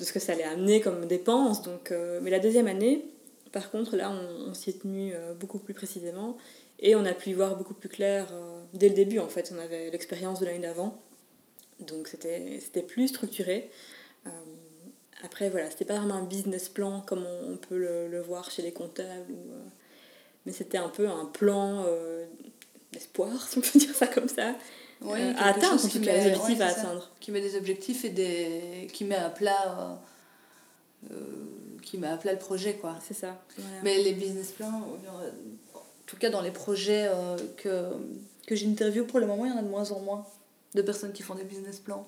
[0.00, 1.62] de ce que ça allait amener comme dépenses.
[1.62, 3.04] Donc, euh, mais la deuxième année,
[3.52, 6.36] par contre, là on, on s'y est tenu euh, beaucoup plus précisément
[6.78, 9.52] et on a pu y voir beaucoup plus clair euh, dès le début en fait.
[9.54, 11.00] On avait l'expérience de l'année d'avant,
[11.80, 13.70] donc c'était plus structuré.
[14.26, 14.30] Euh,
[15.22, 18.62] après voilà, c'était pas vraiment un business plan comme on, peut le, le voir chez
[18.62, 19.62] les comptables ou, euh,
[20.46, 22.24] mais c'était un peu un plan euh,
[22.92, 24.56] d'espoir, si on peut dire ça comme ça,
[25.04, 26.80] euh, à atteindre, qui tout cas, met- les objectifs ouais, à ça.
[26.80, 27.10] atteindre.
[27.20, 28.88] Qui met des objectifs et des...
[28.92, 30.00] qui met à plat...
[31.82, 32.94] qui met à plat le projet, quoi.
[33.06, 33.40] C'est ça.
[33.82, 34.82] Mais les business plans,
[35.74, 37.90] en tout cas dans les projets euh, que,
[38.46, 40.26] que j'interviewe pour le moment, il y en a de moins en moins
[40.74, 42.06] de personnes qui font des business plans.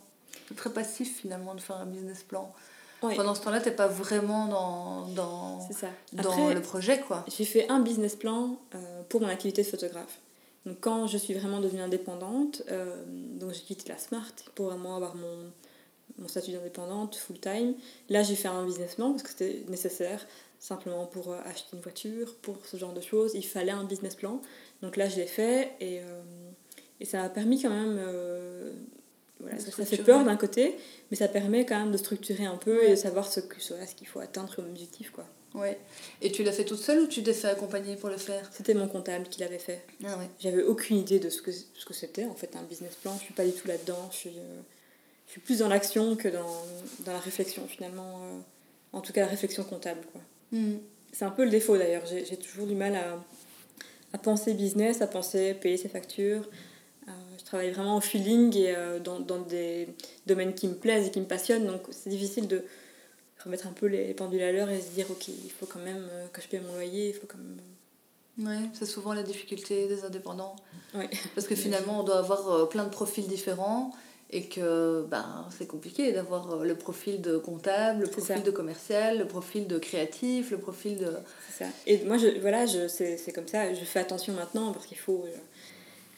[0.48, 2.52] C'est très passif finalement de faire un business plan.
[3.02, 5.88] Ouais, Pendant ce temps-là, t'es pas vraiment dans, dans, c'est ça.
[6.12, 7.24] dans Après, le projet, quoi.
[7.36, 10.18] j'ai fait un business plan euh, pour mon activité de photographe.
[10.64, 14.96] Donc quand je suis vraiment devenue indépendante, euh, donc j'ai quitté la Smart pour vraiment
[14.96, 15.50] avoir mon,
[16.18, 17.74] mon statut d'indépendante full time.
[18.08, 20.26] Là j'ai fait un business plan parce que c'était nécessaire
[20.58, 23.32] simplement pour euh, acheter une voiture, pour ce genre de choses.
[23.34, 24.40] Il fallait un business plan.
[24.82, 26.22] Donc là je l'ai fait et, euh,
[27.00, 27.96] et ça m'a permis quand même...
[27.98, 28.72] euh,
[29.40, 30.76] voilà, ça, ça fait peur d'un côté,
[31.10, 33.74] mais ça permet quand même de structurer un peu et de savoir ce que- ce
[33.94, 35.10] qu'il faut atteindre comme objectif.
[35.10, 35.26] quoi.
[35.54, 35.78] Ouais.
[36.22, 38.48] Et tu l'as fait toute seule ou tu t'es fait accompagner pour le faire?
[38.52, 39.84] C'était mon comptable qui l'avait fait.
[40.04, 40.30] Ah ouais.
[40.38, 43.14] J'avais aucune idée de ce que, ce que c'était en fait un business plan.
[43.18, 44.08] Je suis pas du tout là-dedans.
[44.12, 44.60] Je suis, euh,
[45.34, 46.64] suis plus dans l'action que dans,
[47.00, 48.20] dans la réflexion finalement.
[48.24, 48.38] euh,
[48.92, 50.00] en tout cas, la réflexion comptable.
[50.12, 50.20] quoi.
[50.52, 50.76] Hmm.
[51.12, 52.04] C'est un peu le défaut d'ailleurs.
[52.06, 53.18] J'ai toujours du mal à,
[54.12, 56.48] à penser business, à penser payer ses factures.
[57.08, 59.88] Euh, je travaille vraiment au feeling et euh, dans, dans des
[60.26, 61.66] domaines qui me plaisent et qui me passionnent.
[61.66, 62.64] Donc c'est difficile de
[63.44, 65.80] remettre un peu les, les pendules à l'heure et se dire ok, il faut quand
[65.80, 67.60] même que je paye mon loyer, il faut quand même.
[68.36, 70.56] Ouais, c'est souvent la difficulté des indépendants.
[70.94, 71.08] Ouais.
[71.34, 73.92] Parce que finalement, on doit avoir plein de profils différents.
[74.36, 79.28] Et que ben, c'est compliqué d'avoir le profil de comptable, le profil de commercial, le
[79.28, 81.12] profil de créatif, le profil de...
[81.48, 81.70] C'est ça.
[81.86, 84.98] Et moi, je, voilà, je, c'est, c'est comme ça, je fais attention maintenant parce qu'il
[84.98, 85.36] faut euh,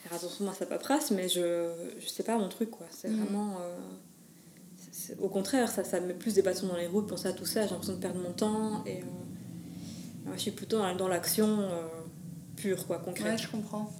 [0.02, 1.68] faire attention à sa paperasse, mais je,
[2.00, 2.86] je sais pas mon truc, quoi.
[2.90, 3.20] C'est mm.
[3.20, 3.58] vraiment...
[3.60, 3.76] Euh,
[5.20, 7.34] au contraire, ça, ça me met plus des bâtons dans les roues de penser à
[7.34, 11.08] tout ça, j'ai l'impression de perdre mon temps, et euh, je suis plutôt dans, dans
[11.08, 11.68] l'action
[12.56, 13.26] pure, quoi, concrète.
[13.26, 13.92] Ouais, je comprends.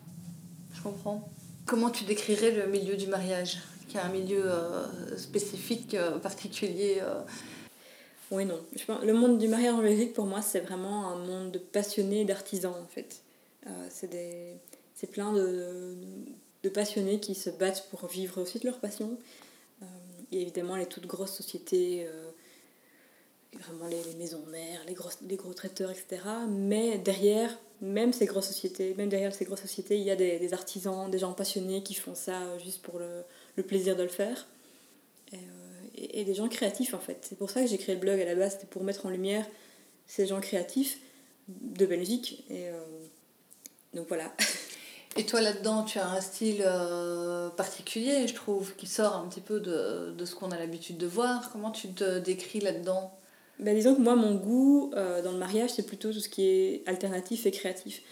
[0.72, 1.28] Je comprends.
[1.66, 3.58] Comment tu décrirais le milieu du mariage?
[3.88, 7.20] Qui est un milieu euh, spécifique, euh, particulier euh.
[8.30, 8.60] Oui, non.
[8.74, 11.58] Je pense, le monde du mariage en Belgique, pour moi, c'est vraiment un monde de
[11.58, 13.22] passionnés, d'artisans, en fait.
[13.88, 15.94] c'est, plein de,
[16.64, 19.16] de, passionnés qui se battent pour vivre aussi de leur passion.
[20.32, 22.08] et évidemment, les toutes grosses sociétés,
[23.52, 24.96] vraiment les, maisons mères, les,
[25.28, 26.22] les gros traiteurs, etc.
[26.48, 30.40] Mais derrière, même ces grosses sociétés, même derrière ces grosses sociétés, il y a des,
[30.40, 33.22] des artisans, des gens passionnés qui font ça juste pour le,
[33.56, 34.46] le plaisir de le faire.
[35.34, 35.36] Euh,
[35.94, 37.26] et, des gens créatifs en fait.
[37.28, 39.10] C'est pour ça que j'ai créé le blog à la base, c'était pour mettre en
[39.10, 39.46] lumière
[40.06, 40.98] ces gens créatifs
[41.48, 42.44] de Belgique.
[42.50, 42.80] Et euh,
[43.94, 44.32] donc voilà.
[45.18, 49.40] Et toi là-dedans, tu as un style euh, particulier, je trouve, qui sort un petit
[49.40, 51.50] peu de, de ce qu'on a l'habitude de voir.
[51.52, 53.18] Comment tu te décris là-dedans?
[53.58, 56.82] Ben, Disons que moi, mon goût dans le mariage, c'est plutôt tout ce qui est
[56.86, 58.02] alternatif et créatif.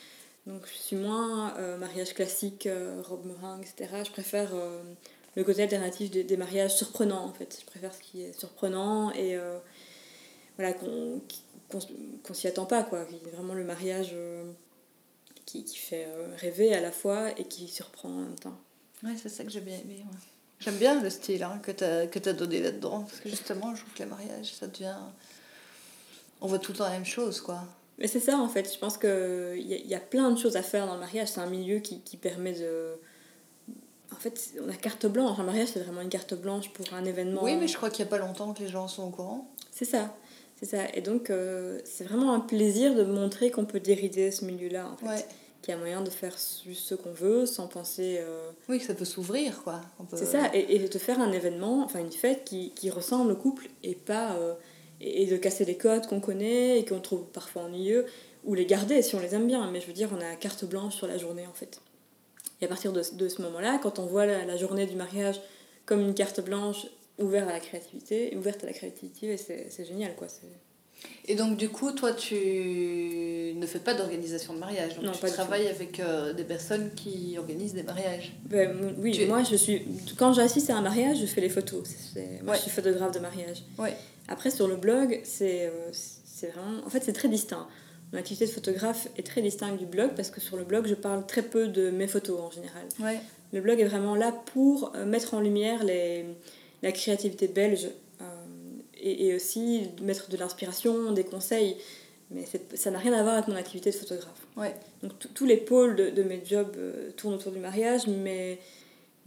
[0.47, 2.67] Donc je suis moins mariage classique,
[3.03, 4.03] robe meringue, etc.
[4.07, 4.53] Je préfère
[5.37, 7.59] le côté alternatif des, mariages surprenants en fait.
[7.61, 9.59] Je préfère ce qui est surprenant et euh,
[10.57, 13.07] voilà, qu'on qu s'y attend pas quoi.
[13.33, 14.45] Vraiment le mariage euh,
[15.45, 18.59] qui, qui, fait euh, rêver à la fois et qui surprend en même temps.
[19.03, 20.05] Ouais, c'est ça que j'ai bien aimé.
[20.61, 23.75] J'aime bien le style hein, que tu as, que as donné là-dedans parce que justement,
[23.75, 24.97] je trouve que les mariages, ça devient.
[26.41, 27.65] On voit tout le temps la même chose quoi.
[27.99, 30.63] Mais c'est ça en fait, je pense qu'il y, y, a plein de choses à
[30.63, 31.29] faire dans le mariage.
[31.29, 32.97] C'est un milieu qui, qui permet de
[34.15, 35.39] en fait, on a carte blanche.
[35.39, 37.43] Un mariage, c'est vraiment une carte blanche pour un événement.
[37.43, 39.51] Oui, mais je crois qu'il n'y a pas longtemps que les gens sont au courant.
[39.71, 40.15] C'est ça.
[40.57, 40.85] C'est ça.
[40.95, 44.97] Et donc, euh, c'est vraiment un plaisir de montrer qu'on peut dérider ce milieu-là, en
[44.97, 45.27] fait.
[45.63, 48.19] Qu'il y a moyen de faire juste ce qu'on veut sans penser.
[48.21, 49.81] Euh, oui, que ça peut s'ouvrir, quoi.
[50.13, 50.51] C'est ça.
[50.53, 53.95] Et, et de faire un événement, enfin une fête qui, qui ressemble au couple et
[53.95, 54.35] pas.
[54.35, 54.55] Euh,
[55.01, 58.07] et, de casser les codes qu'on connaît et qu'on trouve parfois ennuyeux
[58.45, 59.71] ou les garder si on les aime bien.
[59.71, 61.81] Mais je veux dire, on a carte blanche sur la journée, en fait.
[62.61, 65.41] Et à partir de, de ce moment-là, quand on voit la, journée du mariage
[65.87, 66.87] comme une carte blanche
[67.19, 70.29] ouverte à la créativité, ouverte à la créativité, c'est génial, quoi.
[71.27, 74.97] Et donc, du coup, toi, tu ne fais pas d'organisation de mariage.
[74.97, 78.33] Donc non, tu pas travailles avec euh, des personnes qui organisent des mariages.
[78.45, 79.83] Ben, oui, moi, je suis...
[80.17, 81.83] quand j'assiste à un mariage, je fais les photos.
[82.43, 83.63] Moi, je suis photographe de mariage.
[83.79, 83.95] Ouais.
[84.29, 86.85] Après, sur le blog, euh, c'est vraiment...
[86.87, 87.67] En fait, c'est très distinct.
[88.13, 90.95] Mon activité de photographe est très distincte du blog parce que sur le blog, je
[90.95, 92.85] parle très peu de mes photos en général.
[93.01, 93.19] Ouais.
[93.53, 96.25] Le blog est vraiment là pour euh, mettre en lumière les,
[96.83, 97.89] la créativité belge
[98.21, 98.25] euh,
[99.01, 101.77] et, et, aussi mettre de l'inspiration, des conseils.
[102.31, 104.47] Mais ça n'a rien à voir avec mon activité de photographe.
[104.57, 104.75] Ouais.
[105.03, 108.59] Donc tous les pôles de, de mes jobs euh, tournent autour du mariage, mais,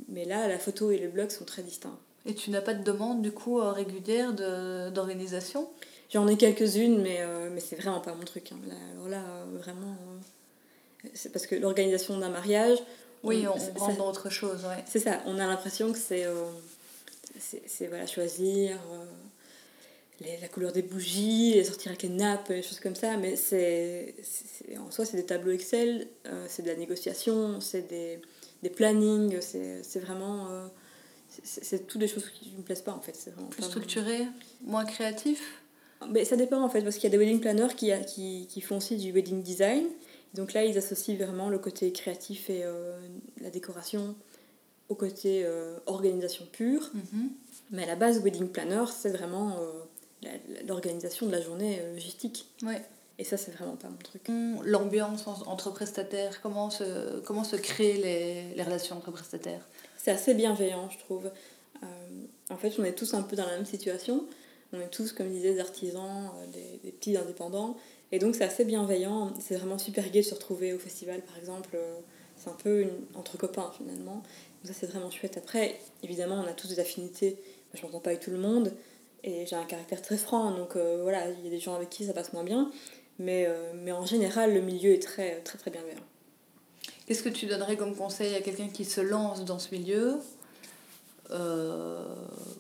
[0.10, 1.98] mais là, la photo et le blog sont très distincts.
[2.26, 5.70] Et tu n'as pas de demande du coup régulière d'organisation?
[6.10, 8.52] J'en ai quelques-unes, mais, euh, mais c'est vraiment pas mon truc.
[8.52, 8.60] Hein.
[8.68, 9.92] Là, alors là, euh, vraiment.
[9.92, 12.78] Euh, c'est parce que l'organisation d'un mariage.
[13.24, 14.84] Oui, on, on rentre dans autre chose, ouais.
[14.86, 16.26] C'est ça, on a l'impression que c'est.
[17.40, 18.78] c'est voilà, choisir
[20.22, 23.36] les, la couleur des bougies, les sortir avec les nappes, des choses comme ça, mais
[23.36, 24.16] c'est.
[24.80, 26.08] En soi, c'est des tableaux Excel,
[26.48, 28.22] c'est de la négociation, c'est des,
[28.64, 30.48] des plannings, c'est vraiment.
[31.44, 33.16] c'est toutes des choses qui ne me plaisent pas en fait.
[33.16, 34.28] C'est Plus structuré,
[34.62, 35.42] moins créatif?
[36.12, 38.62] Mais ça dépend en fait, parce qu'il y a des wedding planners qui, qui, qui,
[38.62, 39.86] font aussi du wedding design.
[40.34, 42.98] Donc là, ils associent vraiment le côté créatif et euh,
[43.42, 44.16] la décoration
[44.90, 46.90] au côté euh, organisation pure.
[46.94, 47.30] Mhm.
[47.72, 50.30] Mais à la base, wedding planner, c'est vraiment euh,
[50.68, 52.48] l'organisation de la journée logistique.
[52.64, 52.82] Ouais.
[53.20, 54.22] Et ça, c'est vraiment pas mon truc.
[54.64, 59.68] L'ambiance entre prestataires, comment se, comment se créent les, les relations entre prestataires?
[59.98, 61.32] C'est assez bienveillant, je trouve.
[62.52, 64.24] en fait, on est tous un peu dans la même situation.
[64.74, 67.78] On est tous, comme disait, des artisans, euh, des, petits indépendants.
[68.12, 69.34] Et donc c'est assez bienveillant.
[69.40, 71.70] C'est vraiment super gai de se retrouver au festival, par exemple.
[71.76, 72.00] Euh,
[72.36, 74.16] c'est un peu entre copains, finalement.
[74.16, 74.24] Donc
[74.66, 75.38] ça, c'est vraiment chouette.
[75.38, 77.38] Après, évidemment, on a tous des affinités.
[77.74, 78.74] je m'entends pas avec tout le monde.
[79.24, 80.52] Et j'ai un caractère très franc.
[80.52, 82.72] Donc euh, voilà, il y a des gens avec qui ça passe moins bien.
[83.20, 86.04] Mais, mais en général, le milieu est très, très, très bienveillant.
[87.08, 90.18] Qu'est-ce que tu donnerais comme conseil à quelqu'un qui se lance dans ce milieu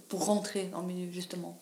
[0.07, 1.59] pour rentrer le milieu, justement?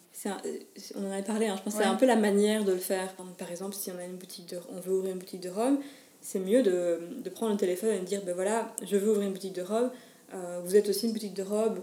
[0.96, 2.80] On en avait parlé, hein, je pense que c'est un peu la manière de le
[2.80, 3.14] faire.
[3.38, 5.78] Par exemple, si on, a une boutique de, on veut ouvrir une boutique de robe,
[6.22, 9.28] c'est mieux de, de, prendre le téléphone et de dire ben voilà, je veux ouvrir
[9.28, 9.92] une boutique de robe,
[10.34, 11.80] euh, vous êtes aussi une boutique de robe,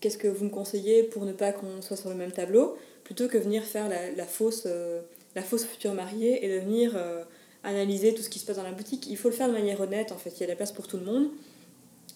[0.00, 3.28] qu'est-ce que vous me conseillez pour ne pas qu'on soit sur le même tableau, plutôt
[3.28, 5.00] que venir faire la, la fausse, euh,
[5.34, 7.22] la fausse future mariée et de venir euh,
[7.62, 9.06] analyser tout ce qui se passe dans la boutique.
[9.08, 10.72] Il faut le faire de manière honnête, en fait, il y a de la place
[10.72, 11.28] pour tout le monde,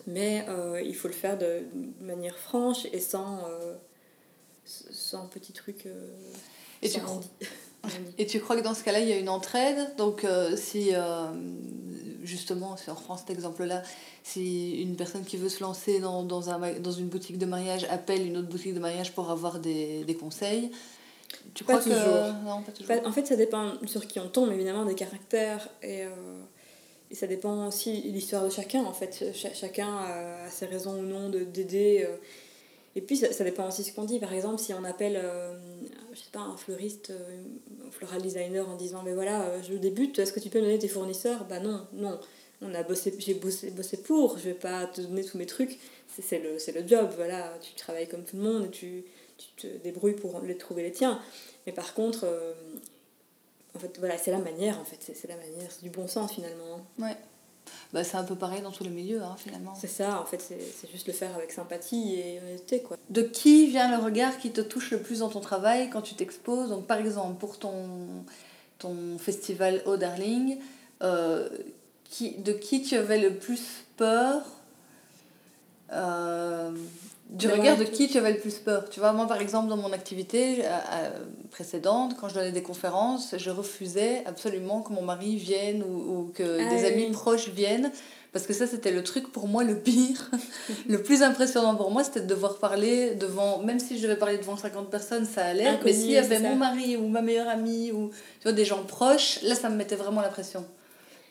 [0.07, 1.63] mais euh, il faut le faire de,
[2.01, 3.39] manière franche et sans,
[4.91, 5.87] sans petits trucs.
[6.83, 7.21] et, tu crois,
[8.19, 10.93] et tu crois que dans ce cas-là, il y a une entraide Donc, si
[12.23, 13.83] justement, si on reprend cet exemple-là,
[14.23, 17.85] si une personne qui veut se lancer dans, dans, un, dans une boutique de mariage
[17.91, 20.71] appelle une autre boutique de mariage pour avoir des, des conseils,
[21.55, 21.97] tu crois toujours.
[21.97, 22.45] que...
[22.45, 23.07] Non, pas toujours.
[23.07, 25.69] En fait, ça dépend sur qui on tombe, évidemment, des caractères.
[25.83, 26.09] Et, euh,
[27.11, 29.25] et ça dépend aussi de l'histoire de chacun, en fait.
[29.35, 32.07] chacun a, ses raisons ou non d'aider.
[32.09, 32.17] Euh.
[32.97, 34.19] Et puis, ça, dépend aussi de ce qu'on dit.
[34.19, 35.55] Par exemple, si on appelle, euh,
[36.13, 37.13] je sais pas, un fleuriste,
[37.87, 40.79] un floral designer en disant, mais voilà, je débute, est-ce que tu peux me donner
[40.79, 41.45] tes fournisseurs?
[41.45, 42.19] Bah non, non.
[42.63, 45.79] On a bossé j'ai bossé, bossé pour je vais pas te donner tous mes trucs.
[46.09, 47.57] C'est le, le job voilà.
[47.63, 49.05] Tu travailles comme tout le monde tu,
[49.39, 51.21] tu te débrouilles pour trouver les tiens.
[51.67, 52.53] Mais par contre euh,
[53.75, 54.99] en fait voilà c'est la manière en fait.
[55.01, 57.17] C'est la manière c'est du bon sens finalement ouais
[57.93, 59.75] bah, c'est un peu pareil dans tous les milieux hein, finalement.
[59.75, 62.97] C'est ça en fait c'est juste le faire avec sympathie et honnêteté quoi.
[63.09, 66.15] De qui vient le regard qui te touche le plus dans ton travail quand tu
[66.15, 66.69] t'exposes?
[66.69, 67.75] Donc par exemple pour ton
[68.79, 70.59] ton festival Oh Darling
[71.03, 71.49] euh,
[72.05, 74.43] qui, de qui tu avais le plus peur
[75.93, 76.71] euh,
[77.31, 78.89] du regard de qui tu avais le plus peur.
[78.91, 80.65] Tu vois, moi par exemple, dans mon activité
[81.51, 86.59] précédente, quand je donnais des conférences, je refusais absolument que mon mari vienne ou, que
[86.61, 87.91] ah des amis proches viennent.
[88.33, 90.31] Parce que ça, c'était le truc pour moi le pire.
[90.89, 94.39] le plus impressionnant pour moi, c'était de devoir parler devant, même si je devais parler
[94.39, 95.79] devant 50 personnes, ça allait.
[95.85, 98.85] mais s'il y avait mon mari ou ma meilleure amie ou tu vois, des gens
[98.85, 100.65] proches, là, ça me mettait vraiment la pression.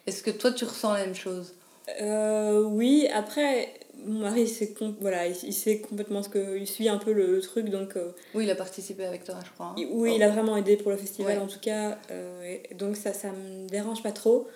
[0.07, 1.53] Est-ce que toi, tu ressens la même chose?
[2.01, 3.73] Euh, Oui, après,
[4.05, 6.57] mon mari, c'est voilà, il, sait complètement ce que...
[6.57, 7.95] Il suit un peu le, truc, donc...
[7.95, 9.75] Euh, oui, il a participé avec toi, je crois.
[9.77, 11.97] oui, il a vraiment aidé pour le festival, en tout cas.
[12.11, 14.47] Euh, donc ça, ça me dérange pas trop.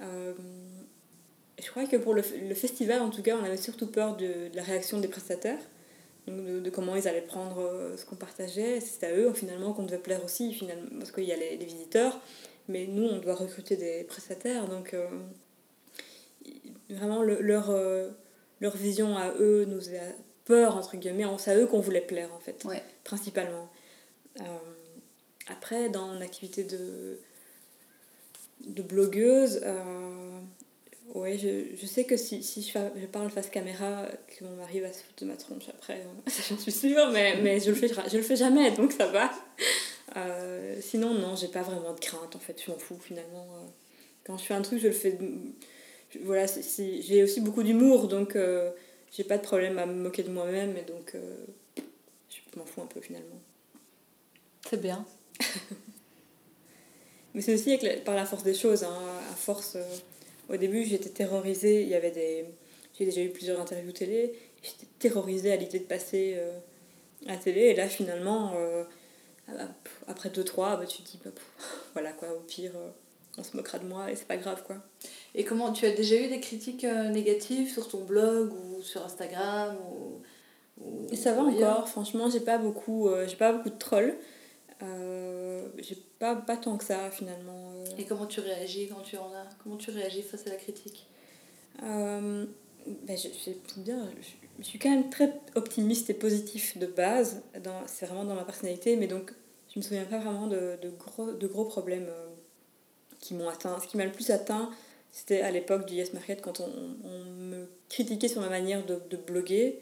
[0.00, 4.48] je crois que pour le, le, festival, en tout cas, on avait surtout peur de,
[4.50, 5.60] de la réaction des prestataires.
[6.26, 8.80] Donc de, de, comment ils allaient prendre ce qu'on partageait.
[8.80, 11.64] C'est à eux, finalement, qu'on devait plaire aussi, finalement, parce qu'il y a les, les
[11.64, 12.20] visiteurs
[12.68, 15.08] mais nous, on doit recruter des prestataires, donc euh,
[16.90, 18.10] vraiment leur, euh,
[18.60, 20.12] leur vision à eux nous a
[20.44, 22.66] peur, entre guillemets, c'est à eux qu'on voulait plaire, en fait,
[23.04, 23.68] principalement.
[24.40, 24.44] Euh,
[25.48, 27.18] après, dans l'activité de,
[28.66, 29.60] de blogueuse,
[31.14, 34.80] ouais, je, je, sais que si, si je, je, parle face caméra, que mon mari
[34.80, 36.04] va se foutre de ma tronche après,
[36.48, 39.30] j'en suis sûre, mais, mais je, le fais, je le fais jamais, donc ça va.
[40.16, 43.46] Euh, sinon, non, j'ai pas vraiment de crainte en fait, je m'en fous finalement.
[43.56, 43.66] Euh.
[44.24, 45.18] quand je fais un truc, je le fais.
[46.24, 48.70] Voilà, j'ai aussi beaucoup d'humour donc euh,
[49.12, 51.14] j'ai pas de problème à me moquer de moi-même et donc
[51.76, 53.40] je m'en fous un peu finalement.
[54.68, 55.04] C'est bien.
[57.34, 58.84] Mais c'est aussi avec par la force des choses.
[58.84, 58.98] Hein,
[59.30, 59.76] à force,
[60.48, 61.82] au début, j'étais terrorisée.
[61.82, 62.44] Il y avait des.
[62.98, 64.34] J'ai déjà eu plusieurs interviews télé.
[64.62, 66.36] J'étais terrorisée à l'idée de passer
[67.26, 67.60] à télé.
[67.60, 68.54] Et là, finalement,
[69.48, 69.68] ah bah,
[70.06, 71.30] après 2-3, bah, tu te dis, bah,
[71.94, 72.90] voilà quoi, au pire, euh,
[73.38, 74.76] on se moquera de moi et c'est pas grave quoi.
[75.34, 79.04] Et comment tu as déjà eu des critiques euh, négatives sur ton blog ou sur
[79.04, 80.20] Instagram ou,
[81.16, 84.16] ça va encore, franchement, j'ai pas beaucoup, euh, j'ai pas beaucoup de trolls.
[84.80, 87.72] j'ai pas, pas tant que ça finalement.
[87.98, 89.48] Et comment tu réagis quand tu en as?
[89.62, 91.08] Comment tu réagis face à la critique?
[93.02, 94.08] Ben, je, je, bien,
[94.58, 97.42] je suis quand même très optimiste et positif de base.
[97.86, 99.32] C'est vraiment dans ma personnalité, mais donc
[99.72, 102.27] je me souviens pas vraiment de, de gros, de gros problèmes euh,
[103.20, 103.78] qui m'ont atteint.
[103.80, 104.70] Ce qui m'a le plus atteint,
[105.10, 106.70] c'était à l'époque du Yes Market, quand on,
[107.04, 109.80] on, me critiquait sur ma manière de, de bloguer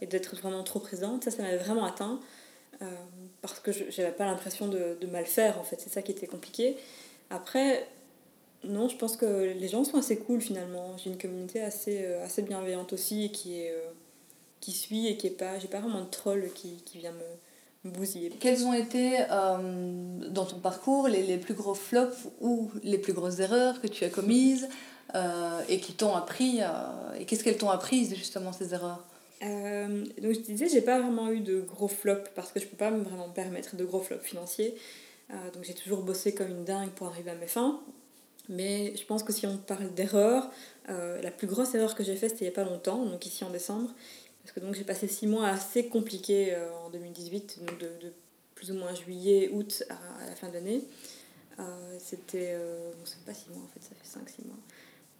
[0.00, 1.24] et d'être vraiment trop présente.
[1.24, 2.20] Ça, ça m'avait vraiment atteint.
[2.82, 2.86] Euh,
[3.42, 5.80] parce que je n'avais pas l'impression de, de, mal faire, en fait.
[5.80, 6.76] C'est ça qui était compliqué.
[7.30, 7.86] Après,
[8.64, 10.96] non, je pense que les gens sont assez cool finalement.
[10.98, 13.74] J'ai une communauté assez, euh, assez bienveillante aussi qui est
[14.60, 15.58] qui suit et qui est pas.
[15.58, 17.18] J'ai pas vraiment de troll qui, qui vient me,
[17.90, 18.30] bousiller.
[18.40, 23.12] Quels ont été euh, dans ton parcours les, les, plus gros flops ou les plus
[23.12, 24.68] grosses erreurs que tu as commises
[25.14, 26.66] euh, et qui t'ont appris euh,
[27.18, 29.04] Et qu'est-ce qu'elles t'ont appris justement ces erreurs?
[29.42, 32.76] Donc je te disais, j'ai pas vraiment eu de gros flops parce que je peux
[32.76, 34.74] pas me vraiment permettre de gros flops financiers.
[35.52, 37.80] donc j'ai toujours bossé comme une dingue pour arriver à mes fins.
[38.48, 40.50] Mais je pense que si on parle d'erreurs,
[40.88, 43.44] la plus grosse erreur que j'ai faite c'était il y a pas longtemps, donc ici
[43.44, 43.90] en décembre.
[44.46, 48.12] Parce que donc j'ai passé six mois assez compliqués euh, en 2018, donc de,
[48.54, 50.84] plus ou moins juillet, août à, la fin de l'année.
[51.58, 52.52] Euh, c'était.
[52.54, 54.56] Euh, bon, c'est pas six mois en fait, ça fait cinq, six mois.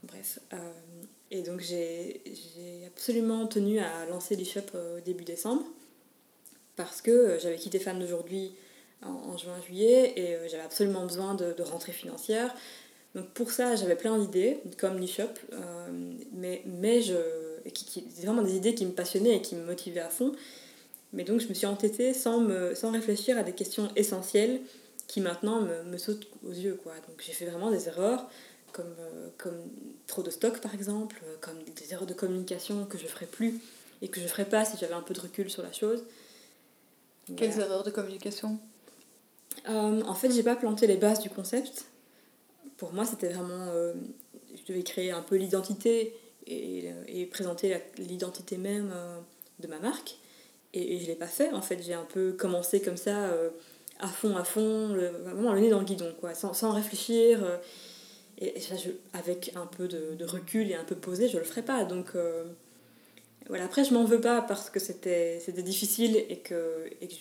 [0.04, 0.38] Bref.
[1.32, 2.22] et donc j'ai
[2.86, 5.64] absolument tenu à lancer l'e-shop début décembre.
[6.76, 8.52] parce que j'avais quitté Femmes d'aujourd'hui
[9.02, 12.54] en, juin-juillet et j'avais absolument besoin de, de rentrée financière.
[13.16, 15.32] Donc pour ça, j'avais plein d'idées, comme l'e-shop,
[16.32, 20.08] mais, mais je, qui, vraiment des idées qui me passionnaient et qui me motivaient à
[20.08, 20.32] fond.
[21.12, 24.60] Mais donc je me suis entêtée sans, me, sans réfléchir à des questions essentielles
[25.06, 26.78] qui maintenant me, me sautent aux yeux.
[26.82, 26.92] Quoi.
[27.08, 28.28] Donc j'ai fait vraiment des erreurs,
[28.72, 29.58] comme, euh, comme
[30.06, 33.26] trop de stock par exemple, euh, comme des erreurs de communication que je ne ferais
[33.26, 33.60] plus
[34.02, 36.04] et que je ne ferais pas si j'avais un peu de recul sur la chose.
[37.36, 38.58] Quelles erreurs de communication?
[39.68, 41.86] Euh, En fait, j'ai pas planté les bases du concept.
[42.76, 43.72] Pour moi, c'était vraiment.
[44.54, 46.14] je devais créer un peu l'identité
[46.46, 48.92] et, et présenter l'identité même
[49.60, 50.16] de ma marque.
[50.74, 51.82] Et, je je l'ai pas fait, en fait.
[51.82, 53.30] J'ai un peu commencé comme ça,
[53.98, 57.40] à fond, à fond, vraiment le nez dans le guidon, quoi, sans, sans réfléchir.
[58.38, 61.44] Et, ça, je, avec un peu de, de, recul et un peu posé, je le
[61.44, 61.84] ferai pas.
[61.84, 62.44] Donc euh,
[63.48, 67.14] voilà, après, je m'en veux pas parce que c'était difficile et que, et que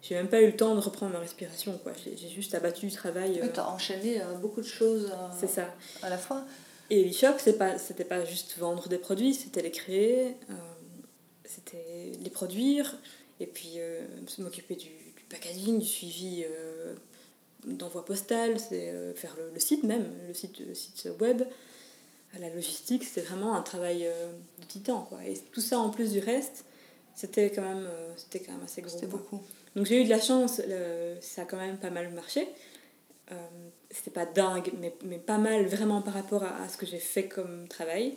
[0.00, 1.78] j'ai même pas eu le temps de reprendre ma respiration.
[1.82, 3.40] quoi J'ai juste abattu du travail.
[3.42, 3.48] Euh...
[3.52, 5.74] Tu as enchaîné euh, beaucoup de choses euh, ça.
[6.02, 6.44] à la fois.
[6.90, 7.76] Et l'e-shop, c'était pas,
[8.08, 10.36] pas juste vendre des produits, c'était les créer,
[11.44, 12.98] c'était les produire,
[13.40, 13.78] et puis
[14.38, 16.44] m'occuper du, du, packaging, du suivi
[17.66, 21.42] d'envoi postal, c'est euh, faire le, site même, le site, le site web.
[22.40, 25.02] La logistique, c'était vraiment un travail euh, de titan.
[25.02, 25.24] Quoi.
[25.24, 26.64] Et tout ça en plus du reste,
[27.14, 28.92] c'était quand, même, euh, c'était quand même assez gros.
[28.92, 29.40] C'était beaucoup.
[29.76, 30.60] Donc j'ai eu de la chance,
[31.20, 32.48] ça a quand même pas mal marché.
[33.94, 37.28] C'était pas dingue, mais, mais pas mal vraiment par rapport à, ce que j'ai fait
[37.28, 38.16] comme travail.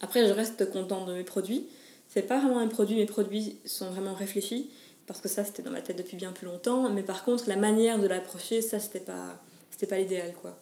[0.00, 1.66] Après, je reste contente de mes produits.
[2.08, 4.70] C'est pas vraiment un produit, mes produits sont vraiment réfléchis
[5.08, 7.56] parce que ça c'était dans ma tête depuis bien plus longtemps mais par contre la
[7.56, 10.56] manière de l'approcher ça c'était pas c'était pas l'idéal quoi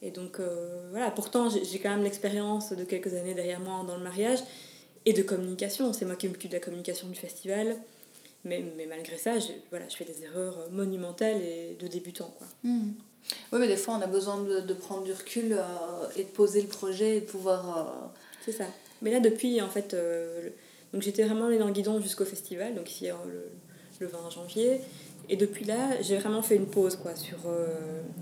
[0.00, 3.96] et donc euh, voilà pourtant j'ai quand même l'expérience de quelques années derrière moi dans
[3.96, 4.38] le mariage
[5.04, 7.76] et de communication c'est moi qui m'occupe de la communication du festival
[8.44, 12.46] mais, mais malgré ça je, voilà, je fais des erreurs monumentales et de débutant quoi
[12.62, 12.90] mmh.
[13.52, 15.62] Oui mais des fois on a besoin de, de prendre du recul euh,
[16.16, 18.18] et de poser le projet et de pouvoir euh...
[18.44, 18.64] c'est ça
[19.02, 20.50] mais là depuis en fait euh,
[20.92, 23.50] donc j'étais vraiment allée dans le guidon jusqu'au festival donc ici le
[24.00, 24.80] le 20 janvier.
[25.28, 27.38] Et depuis là, j'ai vraiment fait une pause quoi, sur,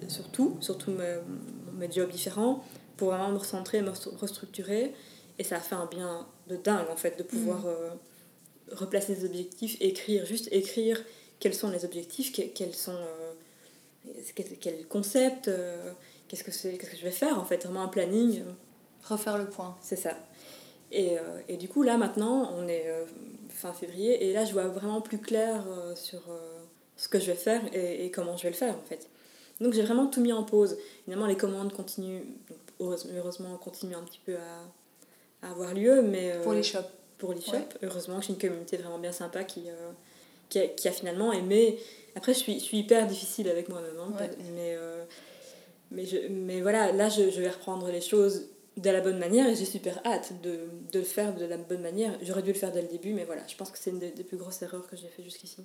[0.09, 1.17] sur tout, sur tous mes,
[1.79, 2.63] mes, jobs différents,
[2.97, 3.91] pour vraiment me recentrer, me
[4.21, 4.93] restructurer.
[5.39, 7.69] Et ça a fait un bien de dingue, en fait, de pouvoir mmh.
[7.69, 7.91] euh,
[8.73, 11.03] replacer les objectifs, écrire, juste écrire
[11.41, 12.99] quels sont les objectifs, quels sont...
[14.17, 15.51] Euh, quel, concept,
[16.29, 18.43] qu'est-ce que c'est qu'est-ce que je vais faire, en fait, vraiment un planning.
[19.05, 19.77] Refaire le point.
[19.81, 20.17] C'est ça.
[20.91, 21.17] Et,
[21.49, 22.87] et, du coup, là, maintenant, on est
[23.59, 24.29] fin février.
[24.29, 26.65] Et là, je vois vraiment plus clair euh, sur euh,
[26.97, 29.09] ce que je vais faire et, et, comment je vais le faire, en fait.
[29.61, 30.79] Donc, j'ai vraiment tout mis en pause.
[31.07, 32.23] Évidemment, les commandes continuent,
[32.81, 36.01] heureusement, continuent un petit peu à, à avoir lieu.
[36.03, 36.79] Mais, euh, pour les shops.
[37.19, 37.77] Pour les shops.
[37.83, 39.65] Heureusement, j'ai une communauté vraiment bien sympa qui,
[40.49, 41.79] qui a, qui, a, finalement aimé.
[42.15, 43.99] Après, je suis, je suis hyper difficile avec moi-même.
[43.99, 44.13] Hein,
[44.55, 44.77] mais,
[45.91, 49.49] mais, je, mais voilà, là, je, je vais reprendre les choses de la bonne manière
[49.49, 52.17] et j'ai super hâte de, de, le faire de la bonne manière.
[52.23, 54.11] J'aurais dû le faire dès le début, mais voilà, je pense que c'est une des,
[54.11, 55.65] plus grosses erreurs que j'ai fait jusqu'ici.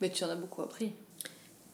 [0.00, 0.92] Mais tu en as beaucoup appris.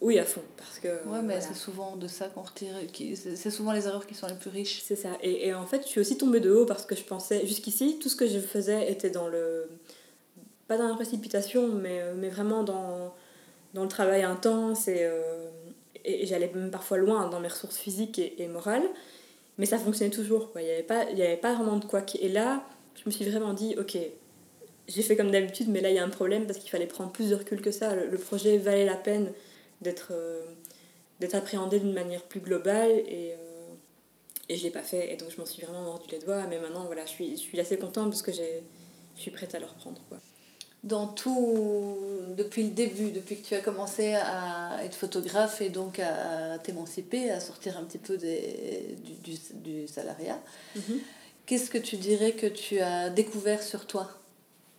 [0.01, 1.07] Oui, à fond, parce que...
[1.09, 2.75] Ouais, mais c'est souvent de ça qu'on retire,
[3.15, 4.83] c'est souvent les erreurs qui sont les plus riches.
[4.83, 7.03] C'est ça, et, et, en fait, je suis aussi tombée de haut parce que je
[7.03, 9.69] pensais, jusqu'ici, tout ce que je faisais était dans le...
[10.71, 13.13] Pas dans la précipitation, mais, mais vraiment dans,
[13.75, 15.01] dans le travail intense et...
[15.01, 15.51] Euh,
[16.05, 18.89] et j'allais même parfois loin dans mes ressources physiques et, morales
[19.59, 20.51] mais ça fonctionnait toujours.
[20.57, 22.03] Il n'y avait, pas, avait pas vraiment de quoi.
[22.19, 22.65] Et là,
[22.95, 23.99] je me suis vraiment dit, ok,
[24.89, 27.13] j'ai fait comme d'habitude, mais là, il y a un problème parce qu'il fallait prendre
[27.13, 27.95] plus de recul que ça.
[27.95, 29.31] Le, projet valait la peine
[29.83, 30.41] d'être euh,
[31.19, 33.75] d'être appréhendé d'une manière plus globale et, euh,
[34.49, 35.13] et je ne l'ai pas fait.
[35.13, 36.47] Et donc, je m'en suis vraiment mordu les doigts.
[36.49, 38.43] Mais maintenant, voilà, je suis, je suis assez contente parce que je
[39.17, 40.01] suis prête à le reprendre.
[40.83, 41.99] Dans tout,
[42.37, 47.31] depuis le début, depuis que tu as commencé à être photographe et donc à t'émanciper,
[47.31, 50.41] à sortir un petit peu des, du, du, salariat,
[50.77, 50.99] mm-hmm.
[51.45, 54.11] qu'est-ce que tu dirais que tu as découvert sur toi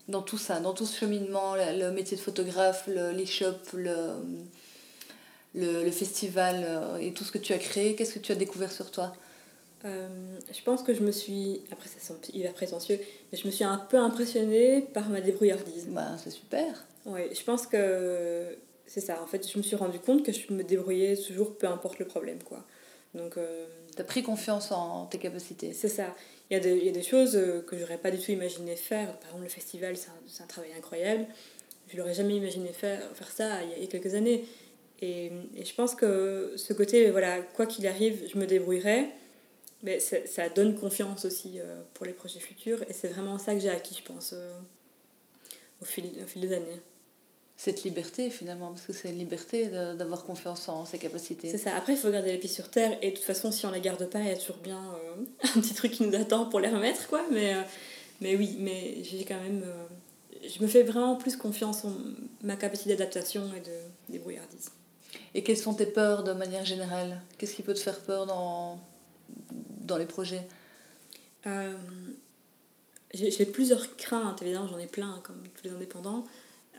[0.08, 3.96] dans tout ça, dans tout ce cheminement, le, métier de photographe, l'e-shop, le,
[5.54, 8.36] le, le, festival euh, et tout ce que tu as créé, qu'est-ce que tu as
[8.36, 9.14] découvert sur toi?
[9.86, 10.08] Euh,
[10.54, 13.00] je pense que je me suis, après ça semble hyper prétentieux,
[13.32, 15.88] mais je me suis un peu impressionnée par ma débrouillardise.
[15.90, 16.86] Bah, c'est super.
[17.06, 19.22] Oui, je pense que c'est ça.
[19.22, 22.06] En fait, je me suis rendu compte que je me débrouillais toujours, peu importe le
[22.06, 22.64] problème, quoi.
[23.14, 23.38] Donc...
[23.38, 23.66] Euh,
[23.96, 25.74] T'as pris confiance en tes capacités.
[25.74, 26.16] C'est ça.
[26.50, 28.32] Il y, a des, il y a des choses euh, que j'aurais pas du tout
[28.32, 29.08] imaginé faire.
[29.18, 31.26] Par exemple, le festival, c'est un, un, travail incroyable.
[31.90, 34.46] Je l'aurais jamais imaginé faire, faire ça il y, a, il y a quelques années.
[35.02, 35.26] Et,
[35.58, 39.08] et, je pense que ce côté, voilà, quoi qu'il arrive, je me débrouillerai
[39.84, 43.60] mais ça donne confiance aussi euh, pour les projets futurs et c'est vraiment ça que
[43.60, 44.52] j'ai acquis je pense euh.
[45.82, 46.82] au, fil, au fil des années.
[47.58, 51.50] Cette liberté finalement, parce que c'est une liberté d'avoir confiance en ses capacités.
[51.50, 53.66] C'est ça, après il faut garder les pieds sur terre et de toute façon si
[53.66, 55.24] on les garde pas, il y a toujours bien euh,
[55.56, 57.24] un petit truc qui nous attend pour les remettre quoi.
[57.32, 57.56] Mais,
[58.20, 59.64] mais oui, mais j'ai quand même...
[60.44, 61.94] je me fais vraiment plus confiance en
[62.44, 63.76] ma capacité d'adaptation et de
[64.10, 64.70] débrouillardise.
[65.34, 67.22] Et quelles sont tes peurs de manière générale?
[67.38, 68.80] Qu'est-ce qui peut te faire peur dans,
[69.92, 70.48] dans les projets
[71.46, 71.78] euh,
[73.14, 76.26] J'ai plusieurs craintes, évidemment, j'en ai plein, comme tous les indépendants.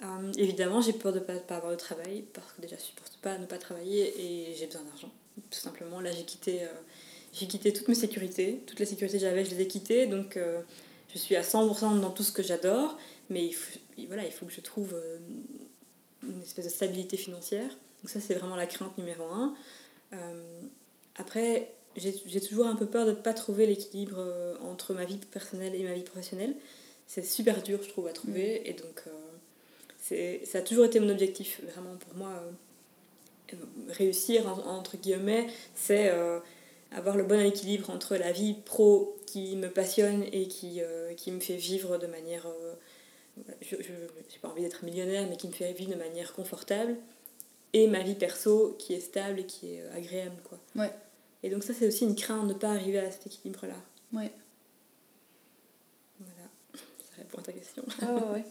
[0.03, 3.17] Euh, évidemment, j'ai peur de ne pas, avoir de travail, parce que déjà, je supporte
[3.19, 5.13] pas ne pas travailler et j'ai besoin d'argent.
[5.51, 6.69] Tout simplement, là, j'ai quitté, euh,
[7.33, 8.63] j'ai quitté toutes mes sécurités.
[8.67, 10.07] Toutes les sécurités que j'avais, je les ai quittées.
[10.07, 10.39] Donc,
[11.13, 12.99] je suis à 100% dans tout ce que j'adore.
[13.31, 14.95] Mais il faut, voilà, il faut que je trouve
[16.23, 17.69] une espèce de stabilité financière.
[17.69, 19.55] Donc ça, c'est vraiment la crainte numéro un.
[21.17, 25.18] après, j'ai toujours un peu peur de ne pas trouver l'équilibre euh, entre ma vie
[25.18, 26.55] personnelle et ma vie professionnelle.
[27.07, 28.61] C'est super dur, je trouve, à trouver.
[28.61, 28.70] Mm.
[28.70, 29.05] Et donc,
[30.12, 32.30] euh, ça a toujours été mon objectif, vraiment, pour moi.
[32.30, 32.51] Euh,
[33.90, 36.11] réussir, entre guillemets, c'est
[36.90, 40.80] avoir le bon équilibre entre la vie pro qui me passionne et qui,
[41.18, 42.47] qui me fait vivre de manière...
[43.61, 46.97] je n'ai pas envie d'être millionnaire, mais qui me fait vivre de manière confortable,
[47.74, 50.36] et ma vie perso qui est stable et qui est agréable.
[50.49, 50.59] Quoi.
[50.76, 50.93] Ouais.
[51.43, 53.74] Et donc ça, c'est aussi une crainte de ne pas arriver à cet équilibre-là.
[54.12, 54.30] Ouais.
[56.20, 57.82] Voilà, ça répond à ta question.
[58.03, 58.45] Oh, ouais.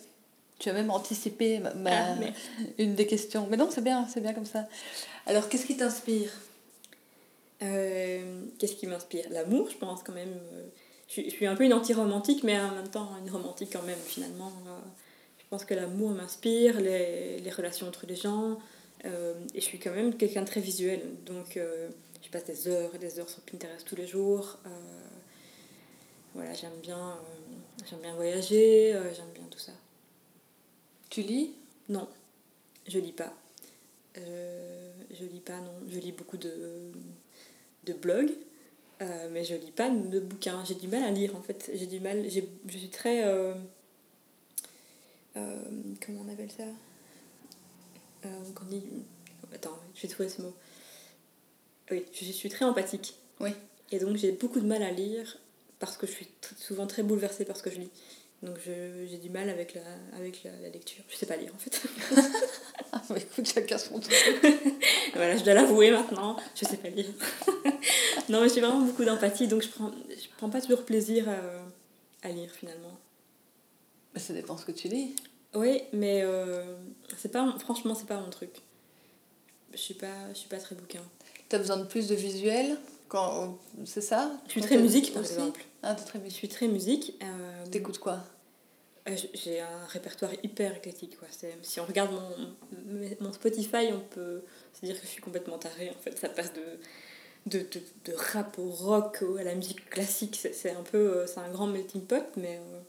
[0.60, 2.16] Tu as même anticipé ma, ah,
[2.78, 3.48] une des questions.
[3.50, 4.68] Mais non, c'est bien, c'est bien comme ça.
[5.26, 6.30] Alors, qu'est-ce qui t'inspire?
[7.64, 9.26] Euh, Qu'est-ce qui m'inspire?
[9.32, 10.38] L'amour, je pense quand même.
[10.54, 10.68] Euh,
[11.08, 14.52] je, suis un peu une anti-romantique, mais en même temps une romantique quand même, finalement.
[14.68, 14.78] Euh,
[15.40, 18.60] je pense que l'amour m'inspire, les, les, relations entre les gens.
[19.04, 19.10] et
[19.56, 21.02] je suis quand même quelqu'un de très visuel.
[21.26, 21.60] Donc
[22.22, 24.58] je passe des heures et des heures sur Pinterest tous les jours.
[24.66, 24.70] Euh,
[26.34, 27.56] voilà, j'aime bien, euh,
[27.90, 29.74] j'aime bien voyager, euh, j'aime bien tout ça.
[31.10, 31.56] Tu lis?
[31.90, 32.08] Non,
[32.88, 33.34] je lis pas.
[34.16, 35.74] je lis pas, non.
[35.90, 36.92] Je lis beaucoup de,
[37.84, 38.32] de blogs,
[39.32, 40.64] mais je lis pas de bouquins.
[40.64, 41.72] J'ai du mal à lire en fait.
[41.74, 42.30] J'ai du mal.
[42.30, 43.24] Je suis très.
[45.34, 46.64] comment on appelle ça?
[48.24, 48.84] Quand on dit.
[49.54, 50.54] Attends, je vais trouver ce mot.
[51.92, 53.16] Oui, je suis très empathique.
[53.40, 53.52] Oui.
[53.92, 55.38] Et donc j'ai beaucoup de mal à lire
[55.80, 56.28] parce que je suis
[56.58, 57.92] souvent très bouleversée par ce que je lis.
[58.42, 59.82] Donc j'ai du mal avec la,
[60.18, 61.04] avec la, lecture.
[61.10, 61.82] Je sais pas lire en fait.
[62.92, 64.16] ah bah écoute, chacun son truc.
[65.14, 67.06] voilà, je dois l'avouer maintenant, je sais pas lire.
[68.30, 72.28] non mais j'ai vraiment beaucoup d'empathie donc je prends, je prends pas toujours plaisir à,
[72.28, 72.98] à lire finalement.
[74.14, 75.16] Bah, ça dépend ce que tu lis.
[75.54, 76.78] Oui, mais euh,
[77.18, 78.62] c'est pas, franchement c'est pas mon truc.
[79.74, 81.04] Je suis pas, je suis pas très bouquin.
[81.52, 82.78] Tu as besoin de plus de visuel
[83.10, 84.32] quand C'est ça?
[84.48, 85.62] Je suis très musique, par exemple.
[85.84, 86.32] Ah, très musique.
[86.32, 87.22] Je suis très musique.
[87.22, 87.66] Euh...
[87.70, 88.20] T'écoutes quoi?
[89.10, 91.20] euh, J'ai un répertoire hyper éclectique.
[91.20, 91.28] Quoi.
[91.62, 92.56] Si on regarde mon,
[93.20, 94.44] mon Spotify, on peut
[94.80, 95.90] se dire que je suis complètement tarée.
[95.90, 100.40] En fait, ça passe de, de, de, de rap au rock à la musique classique.
[100.54, 102.80] C'est un peu euh, c'est un grand melting pot, mais, euh,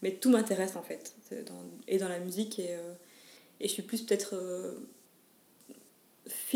[0.00, 1.12] mais tout m'intéresse en fait.
[1.32, 2.78] Dans, et dans la musique, et,
[3.60, 4.34] et je suis plus peut-être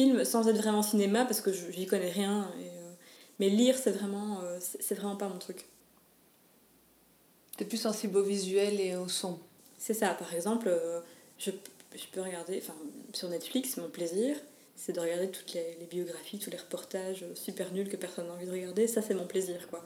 [0.01, 2.51] film sans être vraiment cinéma parce que j'y connais rien.
[2.61, 2.93] Et, euh,
[3.39, 5.67] mais lire, c'est vraiment, euh, c'est vraiment pas mon truc.
[7.57, 9.39] T'es plus sensible au visuel et au son.
[9.79, 10.15] C'est ça.
[10.15, 11.01] Par exemple, euh,
[11.39, 11.51] je,
[11.95, 12.75] je, peux regarder, enfin,
[13.13, 14.37] sur Netflix, mon plaisir,
[14.77, 18.35] c'est de regarder toutes les, les, biographies, tous les reportages super nuls que personne n'a
[18.35, 18.87] envie de regarder.
[18.87, 19.85] Ça, c'est mon plaisir, quoi.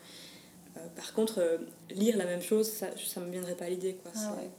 [0.94, 1.58] par contre,
[1.90, 4.12] lire la même chose, ça, ça me viendrait pas à l'idée, quoi.
[4.16, 4.50] Ah ouais.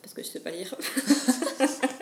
[0.00, 0.74] Parce que je sais pas lire.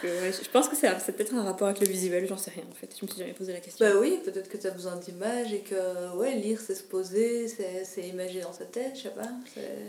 [0.00, 2.64] parce que je pense que c'est peut-être un rapport avec le visuel, j'en sais rien
[2.70, 2.94] en fait.
[2.98, 3.86] Je me suis jamais posé la question.
[3.86, 7.48] Bah oui, peut-être que tu as besoin d'images et que ouais, lire c'est se poser,
[7.48, 9.30] c'est imaginer dans sa tête, je sais pas.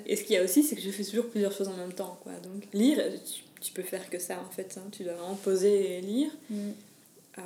[0.06, 1.94] Et ce qu'il y a aussi, c'est que je fais toujours plusieurs choses en même
[1.94, 2.20] temps.
[2.24, 2.34] Quoi.
[2.44, 4.78] Donc lire, tu, tu peux faire que ça en fait.
[4.78, 4.88] Hein.
[4.92, 6.32] Tu dois vraiment poser et lire.
[6.50, 6.70] Mm.
[7.40, 7.42] Euh,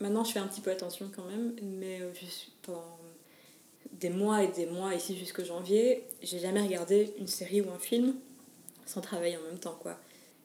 [0.00, 2.98] maintenant, je fais un petit peu attention quand même, mais euh, je suis, pendant
[3.92, 7.78] des mois et des mois, ici jusqu'au janvier, j'ai jamais regardé une série ou un
[7.78, 8.14] film
[8.86, 9.78] sans travailler en même temps.
[9.80, 9.98] quoi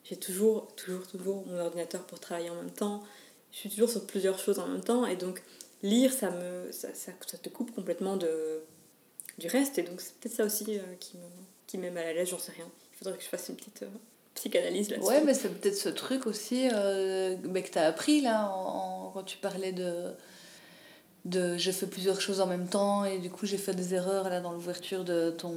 [0.10, 3.04] j'ai toujours, toujours, toujours mon ordinateur pour travailler en même temps.
[3.52, 5.06] Je suis toujours sur plusieurs choses en même temps.
[5.06, 5.42] Et donc,
[5.84, 8.62] lire, ça, me, ça, ça, te coupe complètement de,
[9.38, 9.78] du reste.
[9.78, 11.24] Et donc, c'est peut-être ça aussi euh, qui, me,
[11.68, 12.68] qui met mal à l'aise, j'en sais rien.
[12.94, 13.90] Il faudrait que je fasse une petite euh,
[14.34, 15.08] psychanalyse là-dessus.
[15.08, 19.24] Ouais, mais c'est peut-être ce truc aussi euh, que tu as appris là, en, quand
[19.24, 20.12] tu parlais de
[21.26, 24.30] de je fais plusieurs choses en même temps et du coup j'ai fait des erreurs
[24.30, 25.54] là dans l'ouverture de ton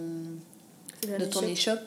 [1.06, 1.78] de ton e-shop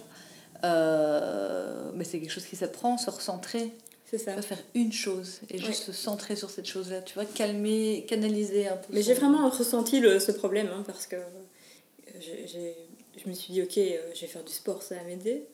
[0.66, 3.72] euh, mais c'est quelque chose qui s'apprend, se recentrer.
[4.10, 4.40] C'est ça.
[4.42, 8.78] faire une chose et juste se centrer sur cette chose-là, tu vois, calmer, canaliser un
[8.78, 8.94] peu.
[8.94, 11.16] Mais j'ai vraiment ressenti le, ce problème hein, parce que
[12.22, 12.76] j'ai
[13.24, 15.46] je me suis dit, ok, euh, je vais faire du sport, ça va m'aider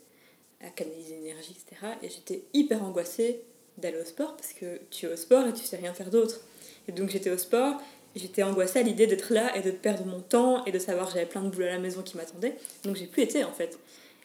[0.61, 1.93] à canaliser l'énergie, etc.
[2.03, 3.41] Et j'étais hyper angoissée
[3.77, 6.41] d'aller au sport parce que tu es au sport et tu sais rien faire d'autre.
[6.87, 7.81] Et donc j'étais au sport,
[8.15, 11.13] j'étais angoissée à l'idée d'être là et de perdre mon temps et de savoir que
[11.13, 12.57] j'avais plein de boulot à la maison qui m'attendaient.
[12.83, 13.79] Donc j'ai plus été en fait.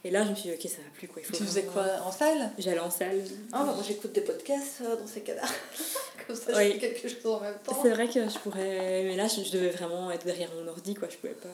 [0.06, 1.20] Et là, je me suis dit, ok, ça va plus quoi.
[1.20, 2.50] Il faut Tu faisais quoi En salle?
[2.58, 3.20] J'allais en salle.
[3.52, 5.42] Ah, bah, moi j'écoute des podcasts euh, dans ces cas-là.
[6.26, 6.66] Comme ça, Oui.
[6.66, 7.76] je fais quelque chose en même temps.
[7.82, 9.02] C'est vrai que je pourrais.
[9.04, 11.08] Mais là, je, je devais vraiment être derrière mon ordi, quoi.
[11.10, 11.48] Je pouvais pas.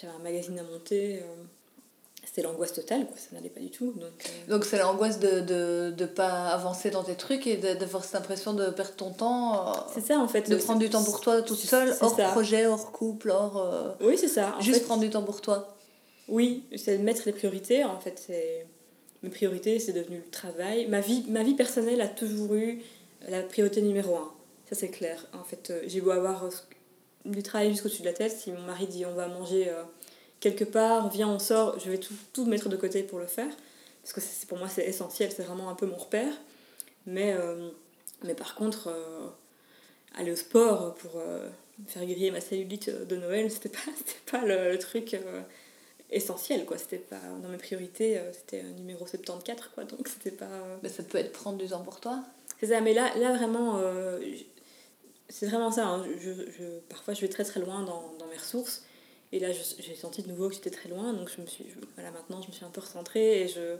[0.00, 1.20] J'avais un magazine à monter.
[1.22, 1.42] euh,
[2.24, 3.16] C'était l'angoisse totale, quoi.
[3.16, 3.92] Ça n'allait pas du tout.
[3.96, 7.74] Donc, euh, Donc c'est l'angoisse de ne de, pas avancer dans tes trucs et de-
[7.74, 10.48] d'avoir cette impression de perdre ton temps, euh, c'est ça, en fait.
[10.48, 12.28] de prendre du temps pour toi toute seule, hors ça.
[12.28, 13.56] projet, hors couple, hors...
[13.56, 14.54] euh, Oui, c'est ça.
[14.56, 15.74] En juste fait, prendre du temps pour toi.
[16.28, 17.84] Oui, c'est de mettre les priorités.
[17.84, 18.30] En fait.
[19.22, 20.86] Mes priorités, c'est devenu le travail.
[20.86, 22.80] Ma vie, ma vie personnelle a toujours eu
[23.28, 24.32] la priorité numéro un.
[24.68, 25.26] Ça, c'est clair.
[25.32, 26.50] En fait, euh, j'ai beau avoir euh,
[27.24, 28.32] du travail jusqu'au-dessus de la tête.
[28.32, 29.82] Si mon mari dit on va manger euh,
[30.38, 33.50] quelque part, viens, on sort, je vais tout, tout mettre de côté pour le faire.
[34.02, 35.32] Parce que pour moi, c'est essentiel.
[35.34, 36.32] C'est vraiment un peu mon repère.
[37.06, 37.34] Mais,
[38.22, 38.94] mais par contre,
[40.14, 41.20] aller au sport pour
[41.86, 43.78] faire griller ma cellulite de Noël, c'était pas,
[44.38, 45.16] pas le truc.
[46.12, 46.78] Euh, essentiel quoi.
[46.78, 49.84] C'était pas dans mes priorités euh, c'était un numéro 74 quoi.
[49.84, 52.22] Donc c'était pas euh, Mais ça peut être prendre du temps pour toi.
[52.60, 54.20] c'est ça mais là là vraiment euh,
[55.28, 56.06] c'est vraiment ça hein.
[56.20, 58.82] je, je- parfois je vais très très loin dans, dans mes ressources.
[59.32, 61.12] Et là j'ai senti de nouveau que j'étais très loin.
[61.12, 63.76] Donc je me suis je- voilà maintenant je me suis un peu recentrée et je,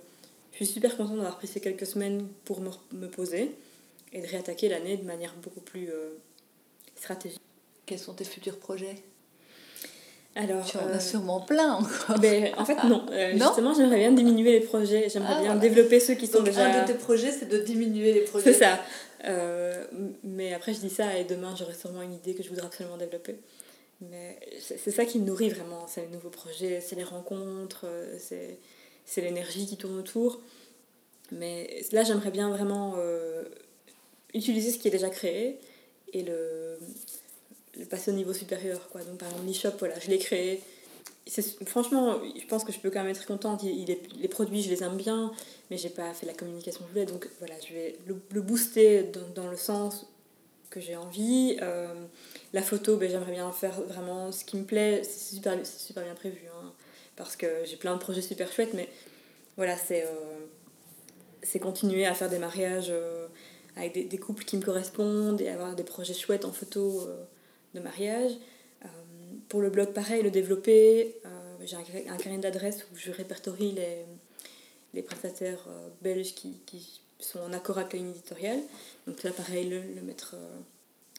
[0.53, 3.53] je suis super contente d'avoir pris ces quelques semaines pour me, me poser
[4.13, 6.11] et de réattaquer l'année de manière beaucoup plus euh,
[6.97, 7.41] stratégique.
[7.87, 8.97] Quels sont tes futurs projets?
[10.35, 12.19] Alors Tu en euh, as sûrement plein encore.
[12.21, 15.55] ben, en fait non, Euh, Non justement j'aimerais bien diminuer les projets j'aimerais Ah, bien
[15.55, 15.61] voilà.
[15.61, 18.53] développer ceux qui sont Donc déjà un de tes projets, c'est de diminuer les projets.
[18.53, 18.79] C'est ça.
[19.25, 19.85] Euh,
[20.23, 22.97] mais après, je dis ça et demain, j'aurai sûrement une idée que je voudrais absolument
[22.97, 23.37] développer.
[24.01, 25.87] Mais c'est ça qui me nourrit vraiment.
[25.89, 28.59] C'est les nouveaux projets, c'est les rencontres, euh, c'est
[29.05, 30.41] c'est l'énergie qui tourne autour.
[31.33, 33.43] Mais là, j'aimerais bien vraiment euh,
[34.35, 35.59] utiliser ce qui est déjà créé
[36.13, 36.79] et le,
[37.77, 38.89] le passer au niveau supérieur.
[38.91, 39.03] Quoi.
[39.03, 40.63] Donc, par exemple, l'e-shop, voilà, je l'ai créé.
[41.67, 43.63] Franchement, je pense que je peux quand même être contente.
[43.63, 43.85] Il,
[44.19, 45.33] les produits, je les aime bien,
[45.71, 47.07] mais j'ai pas fait la communication que je voulais.
[47.07, 50.07] Donc voilà, je vais le, booster dans, le sens
[50.71, 51.59] que j'ai envie.
[51.61, 51.93] Euh,
[52.55, 55.03] la photo, ben, j'aimerais bien faire vraiment ce qui me plaît.
[55.05, 56.41] C'est super, super bien prévu.
[56.47, 56.73] hein,
[57.19, 58.89] parce que j'ai plein de projets super chouettes, mais
[59.57, 63.27] voilà, c'est euh, continuer à faire des mariages euh,
[63.77, 67.25] avec des, des couples qui me correspondent et avoir des projets chouettes en photo euh,
[67.79, 68.33] de mariage.
[68.85, 68.89] Euh,
[69.49, 71.17] pour le blog, pareil, le développer.
[71.25, 71.29] Euh,
[71.65, 74.05] j'ai un, un carnet d'adresses où je répertorie les,
[74.95, 78.61] les prestataires euh, belges qui, qui sont en accord avec la ligne éditoriale.
[79.07, 80.37] Donc là, pareil, le, mettre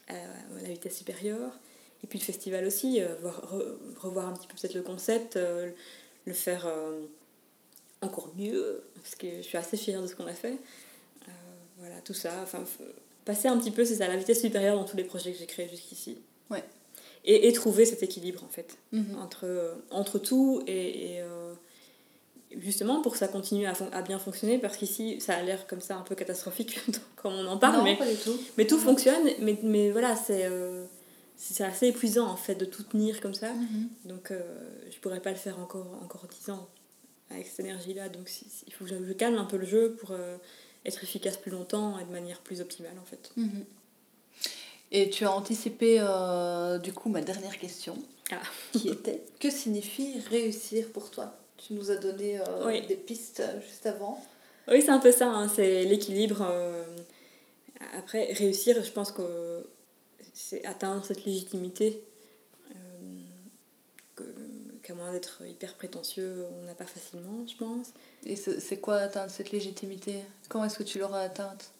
[0.08, 0.14] à,
[0.62, 1.52] la vitesse supérieure.
[2.04, 5.38] Et puis le festival aussi, euh, voir, re- revoir un petit peu peut-être le concept,
[6.26, 6.68] le faire
[8.02, 10.58] encore mieux, parce que je suis assez fière de ce qu'on a fait.
[11.78, 12.42] Voilà, tout ça.
[12.44, 12.64] Enfin,
[13.26, 15.46] passer un petit peu, c'est ça, la vitesse supérieure dans tous les projets que j'ai
[15.46, 16.18] créés jusqu'ici.
[16.50, 16.64] Ouais.
[17.26, 19.18] Et, et trouver cet équilibre, en fait Mhm.
[19.20, 21.54] entre, euh, entre tout et, et, euh,
[22.60, 25.96] justement pour que ça continue à, bien fonctionner parce qu'ici ça a l'air comme ça
[25.98, 26.80] un peu catastrophique
[27.16, 28.36] comme on en parle non, mais, pas du tout.
[28.58, 30.86] mais tout fonctionne mais, mais voilà c'est euh,
[31.38, 33.90] c'est assez épuisant en fait de tout tenir comme ça Mhm.
[34.06, 34.42] donc euh,
[34.92, 36.68] je pourrais pas le faire encore encore 10 ans
[37.30, 39.68] avec cette énergie là donc si- si- il faut que je, calme un peu le
[39.68, 40.38] jeu pour euh,
[40.86, 43.64] être efficace plus longtemps et de manière plus optimale en fait Mhm.
[44.92, 47.96] Et tu as anticipé euh, du coup ma dernière question,
[48.32, 48.38] Ah.
[48.72, 51.36] qui était que signifie réussir pour toi?
[51.58, 52.86] Tu nous as donné euh, Oui.
[52.88, 54.24] des pistes euh, juste avant.
[54.68, 56.42] Oui, c'est un peu ça, hein, c'est l'équilibre.
[56.50, 56.84] euh,
[57.98, 59.66] après, réussir, je pense que
[60.34, 62.04] c'est atteindre cette légitimité
[64.84, 67.88] qu'à moins d'être hyper prétentieux, on n'a pas facilement, je pense.
[68.26, 70.16] Et c'est quoi atteindre cette légitimité?
[70.50, 71.72] Comment est-ce que tu l'auras atteinte?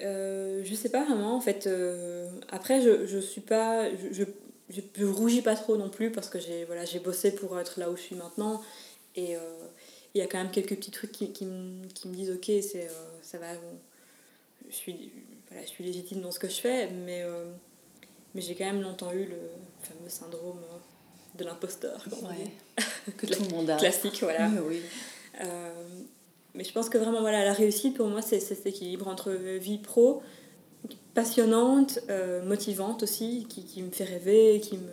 [0.00, 1.66] Euh, je sais pas vraiment, en fait.
[1.66, 3.88] euh, après, je, je suis pas.
[4.12, 4.24] Je,
[4.70, 7.90] je, rougis pas trop non plus parce que j'ai voilà, j'ai bossé pour être là
[7.90, 8.62] où je suis maintenant.
[9.16, 9.40] Et euh,
[10.14, 12.46] il y a quand même quelques petits trucs qui, qui, me, qui me disent ok,
[12.62, 12.88] c'est,
[13.22, 13.52] ça va.
[13.54, 13.78] bon,
[14.70, 15.12] je, suis,
[15.48, 17.22] voilà, je suis légitime dans ce que je fais, mais,
[18.34, 19.38] mais j'ai quand même longtemps eu le
[19.82, 20.60] fameux syndrome
[21.34, 22.02] de l'imposteur.
[22.08, 22.50] dit.
[23.18, 23.76] Que tout le monde a.
[23.76, 24.48] Classique, voilà.
[24.48, 24.80] Oui,
[25.40, 25.42] oui.
[26.54, 29.78] Mais je pense que vraiment, voilà, la réussite pour moi, c'est cet équilibre entre vie
[29.78, 30.22] pro,
[31.14, 34.90] passionnante, euh, motivante aussi, qui, qui me fait rêver, qui me,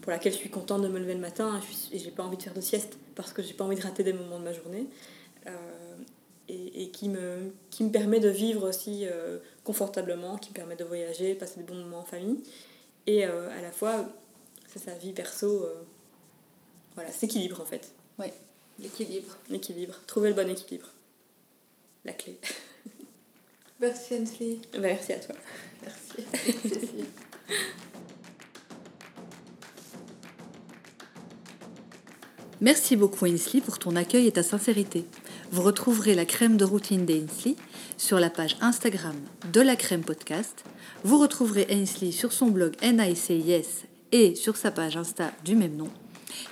[0.00, 1.60] pour laquelle je suis contente de me lever le matin
[1.92, 4.04] et j'ai pas envie de faire de sieste parce que j'ai pas envie de rater
[4.04, 4.86] des moments de ma journée.
[5.46, 5.50] Euh,
[6.48, 10.76] et, et qui, me, qui me permet de vivre aussi euh, confortablement, qui me permet
[10.76, 12.42] de voyager, passer des bons moments en famille.
[13.06, 14.04] Et à la fois,
[14.68, 15.66] c'est sa vie perso.
[16.94, 17.92] Voilà, c'est équilibre en fait.
[18.18, 18.26] Oui,
[18.78, 19.36] l'équilibre.
[19.50, 19.94] L'équilibre.
[20.06, 20.91] Trouver le bon équilibre.
[22.04, 22.38] La clé.
[23.80, 24.60] Merci.
[24.78, 25.34] Merci à toi.
[25.82, 26.26] Merci.
[32.60, 35.04] Merci beaucoup Ainsley pour ton accueil et ta sincérité.
[35.50, 37.56] Vous retrouverez la crème de routine d'Ainsley
[37.96, 39.16] sur la page Instagram
[39.52, 40.64] de la crème podcast.
[41.02, 45.90] Vous retrouverez Ainsley sur son blog NICIS et sur sa page Insta du même nom.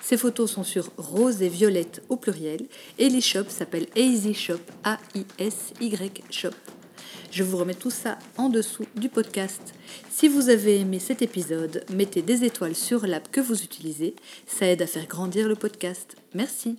[0.02, 2.66] Ces photos sont sur rose et violette au pluriel
[2.98, 6.50] et l'e-shop s'appelle Easy Shop, A-I-S-Y Shop.
[7.30, 9.72] Je vous remets tout ça en dessous du podcast.
[10.10, 14.16] Si vous avez aimé cet épisode, mettez des étoiles sur l'app que vous utilisez.
[14.46, 16.16] Ça aide à faire grandir le podcast.
[16.34, 16.76] Merci.